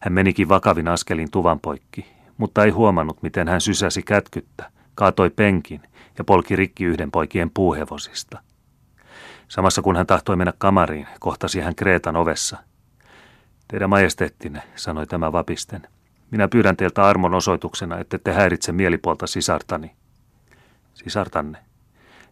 Hän 0.00 0.12
menikin 0.12 0.48
vakavin 0.48 0.88
askelin 0.88 1.30
tuvan 1.30 1.60
poikki, 1.60 2.06
mutta 2.38 2.64
ei 2.64 2.70
huomannut, 2.70 3.22
miten 3.22 3.48
hän 3.48 3.60
sysäsi 3.60 4.02
kätkyttä, 4.02 4.70
kaatoi 4.94 5.30
penkin 5.30 5.82
ja 6.18 6.24
polki 6.24 6.56
rikki 6.56 6.84
yhden 6.84 7.10
poikien 7.10 7.50
puuhevosista. 7.54 8.42
Samassa 9.48 9.82
kun 9.82 9.96
hän 9.96 10.06
tahtoi 10.06 10.36
mennä 10.36 10.52
kamariin, 10.58 11.06
kohtasi 11.20 11.60
hän 11.60 11.74
Kreetan 11.74 12.16
ovessa. 12.16 12.56
Teidän 13.68 13.90
majesteettinne, 13.90 14.62
sanoi 14.74 15.06
tämä 15.06 15.32
vapisten. 15.32 15.88
Minä 16.30 16.48
pyydän 16.48 16.76
teiltä 16.76 17.04
armon 17.04 17.34
osoituksena, 17.34 17.98
että 17.98 18.18
te 18.18 18.32
häiritse 18.32 18.72
mielipuolta 18.72 19.26
sisartani. 19.26 19.96
Sisartanne? 20.94 21.58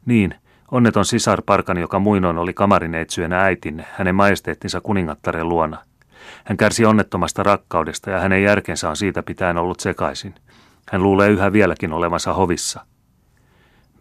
Niin, 0.07 0.35
onneton 0.71 1.05
sisar 1.05 1.43
Parkani, 1.47 1.81
joka 1.81 1.99
muinoin 1.99 2.39
oli 2.39 2.53
kamarineitsyönä 2.53 3.41
äitinne, 3.41 3.87
hänen 3.93 4.15
majesteettinsa 4.15 4.81
kuningattaren 4.81 5.49
luona. 5.49 5.79
Hän 6.45 6.57
kärsi 6.57 6.85
onnettomasta 6.85 7.43
rakkaudesta 7.43 8.11
ja 8.11 8.21
hänen 8.21 8.43
järkensä 8.43 8.91
on 8.91 8.97
siitä 8.97 9.23
pitäen 9.23 9.59
ollut 9.59 9.81
sekaisin. 9.81 10.35
Hän 10.91 11.03
luulee 11.03 11.31
yhä 11.31 11.53
vieläkin 11.53 11.93
olevansa 11.93 12.33
hovissa. 12.33 12.87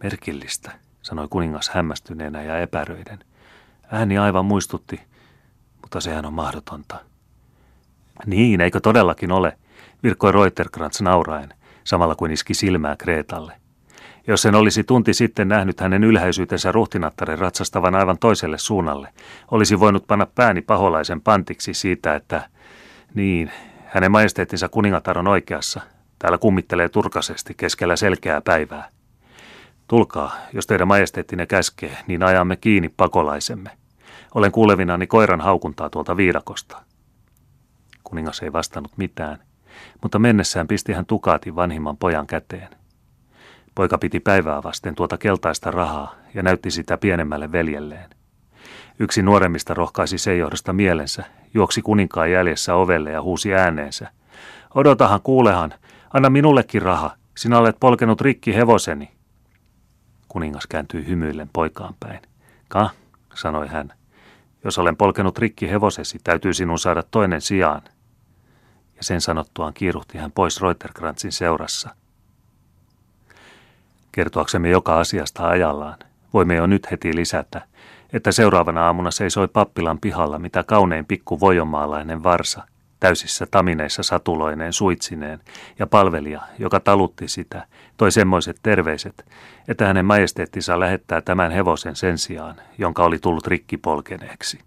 Merkillistä, 0.02 0.70
sanoi 1.04 1.28
kuningas 1.30 1.68
hämmästyneenä 1.68 2.42
ja 2.42 2.58
epäröiden. 2.58 3.18
Ääni 3.92 4.18
aivan 4.18 4.44
muistutti, 4.44 5.00
mutta 5.82 6.00
sehän 6.00 6.26
on 6.26 6.32
mahdotonta. 6.32 6.96
Niin, 8.26 8.60
eikö 8.60 8.80
todellakin 8.80 9.32
ole, 9.32 9.58
virkkoi 10.02 10.32
Reuterkrantz 10.32 11.00
nauraen, 11.00 11.54
samalla 11.84 12.14
kuin 12.14 12.32
iski 12.32 12.54
silmää 12.54 12.96
Kreetalle. 12.96 13.52
Jos 14.26 14.42
sen 14.42 14.54
olisi 14.54 14.84
tunti 14.84 15.14
sitten 15.14 15.48
nähnyt 15.48 15.80
hänen 15.80 16.04
ylhäisyytensä 16.04 16.72
ruhtinattaren 16.72 17.38
ratsastavan 17.38 17.94
aivan 17.94 18.18
toiselle 18.18 18.58
suunnalle, 18.58 19.08
olisi 19.50 19.80
voinut 19.80 20.06
panna 20.06 20.26
pääni 20.26 20.62
paholaisen 20.62 21.20
pantiksi 21.20 21.74
siitä, 21.74 22.14
että 22.14 22.48
niin, 23.14 23.50
hänen 23.86 24.12
majesteettinsa 24.12 24.68
kuningatar 24.68 25.18
on 25.18 25.28
oikeassa. 25.28 25.80
Täällä 26.18 26.38
kummittelee 26.38 26.88
turkasesti 26.88 27.54
keskellä 27.56 27.96
selkeää 27.96 28.40
päivää. 28.40 28.93
Tulkaa, 29.88 30.36
jos 30.52 30.66
teidän 30.66 30.88
majesteettinne 30.88 31.46
käskee, 31.46 31.96
niin 32.06 32.22
ajamme 32.22 32.56
kiinni 32.56 32.88
pakolaisemme. 32.88 33.70
Olen 34.34 34.52
kuulevinani 34.52 35.06
koiran 35.06 35.40
haukuntaa 35.40 35.90
tuolta 35.90 36.16
viidakosta. 36.16 36.82
Kuningas 38.04 38.42
ei 38.42 38.52
vastannut 38.52 38.92
mitään, 38.96 39.38
mutta 40.02 40.18
mennessään 40.18 40.68
pisti 40.68 40.92
hän 40.92 41.06
tukaatin 41.06 41.56
vanhimman 41.56 41.96
pojan 41.96 42.26
käteen. 42.26 42.68
Poika 43.74 43.98
piti 43.98 44.20
päivää 44.20 44.62
vasten 44.62 44.94
tuota 44.94 45.18
keltaista 45.18 45.70
rahaa 45.70 46.14
ja 46.34 46.42
näytti 46.42 46.70
sitä 46.70 46.98
pienemmälle 46.98 47.52
veljelleen. 47.52 48.10
Yksi 48.98 49.22
nuoremmista 49.22 49.74
rohkaisi 49.74 50.18
sen 50.18 50.38
johdosta 50.38 50.72
mielensä, 50.72 51.24
juoksi 51.54 51.82
kuninkaan 51.82 52.30
jäljessä 52.30 52.74
ovelle 52.74 53.10
ja 53.10 53.22
huusi 53.22 53.54
ääneensä. 53.54 54.10
Odotahan, 54.74 55.20
kuulehan. 55.22 55.74
Anna 56.12 56.30
minullekin 56.30 56.82
raha. 56.82 57.10
Sinä 57.36 57.58
olet 57.58 57.76
polkenut 57.80 58.20
rikki 58.20 58.54
hevoseni. 58.54 59.10
Kuningas 60.34 60.66
kääntyi 60.66 61.06
hymyillen 61.06 61.50
poikaan 61.52 61.94
päin. 62.00 62.20
Ka, 62.68 62.90
sanoi 63.34 63.68
hän. 63.68 63.92
Jos 64.64 64.78
olen 64.78 64.96
polkenut 64.96 65.38
rikki 65.38 65.70
hevosesi, 65.70 66.18
täytyy 66.24 66.54
sinun 66.54 66.78
saada 66.78 67.02
toinen 67.02 67.40
sijaan. 67.40 67.82
Ja 68.96 69.02
sen 69.02 69.20
sanottuaan 69.20 69.74
kiiruhti 69.74 70.18
hän 70.18 70.32
pois 70.32 70.62
Reuterkrantzin 70.62 71.32
seurassa. 71.32 71.94
Kertoaksemme 74.12 74.70
joka 74.70 75.00
asiasta 75.00 75.48
ajallaan, 75.48 75.98
voimme 76.32 76.54
jo 76.54 76.66
nyt 76.66 76.90
heti 76.90 77.16
lisätä, 77.16 77.62
että 78.12 78.32
seuraavana 78.32 78.86
aamuna 78.86 79.10
seisoi 79.10 79.48
pappilan 79.48 80.00
pihalla 80.00 80.38
mitä 80.38 80.62
kaunein 80.62 81.06
pikku 81.06 81.40
varsa, 82.22 82.66
täysissä 83.04 83.46
tamineissa 83.50 84.02
satuloineen 84.02 84.72
suitsineen, 84.72 85.40
ja 85.78 85.86
palvelija, 85.86 86.40
joka 86.58 86.80
talutti 86.80 87.28
sitä, 87.28 87.66
toi 87.96 88.12
semmoiset 88.12 88.56
terveiset, 88.62 89.26
että 89.68 89.86
hänen 89.86 90.04
majesteettinsa 90.06 90.80
lähettää 90.80 91.20
tämän 91.20 91.52
hevosen 91.52 91.96
sen 91.96 92.18
sijaan, 92.18 92.56
jonka 92.78 93.04
oli 93.04 93.18
tullut 93.18 93.46
rikki 93.46 93.76
polkeneeksi. 93.76 94.58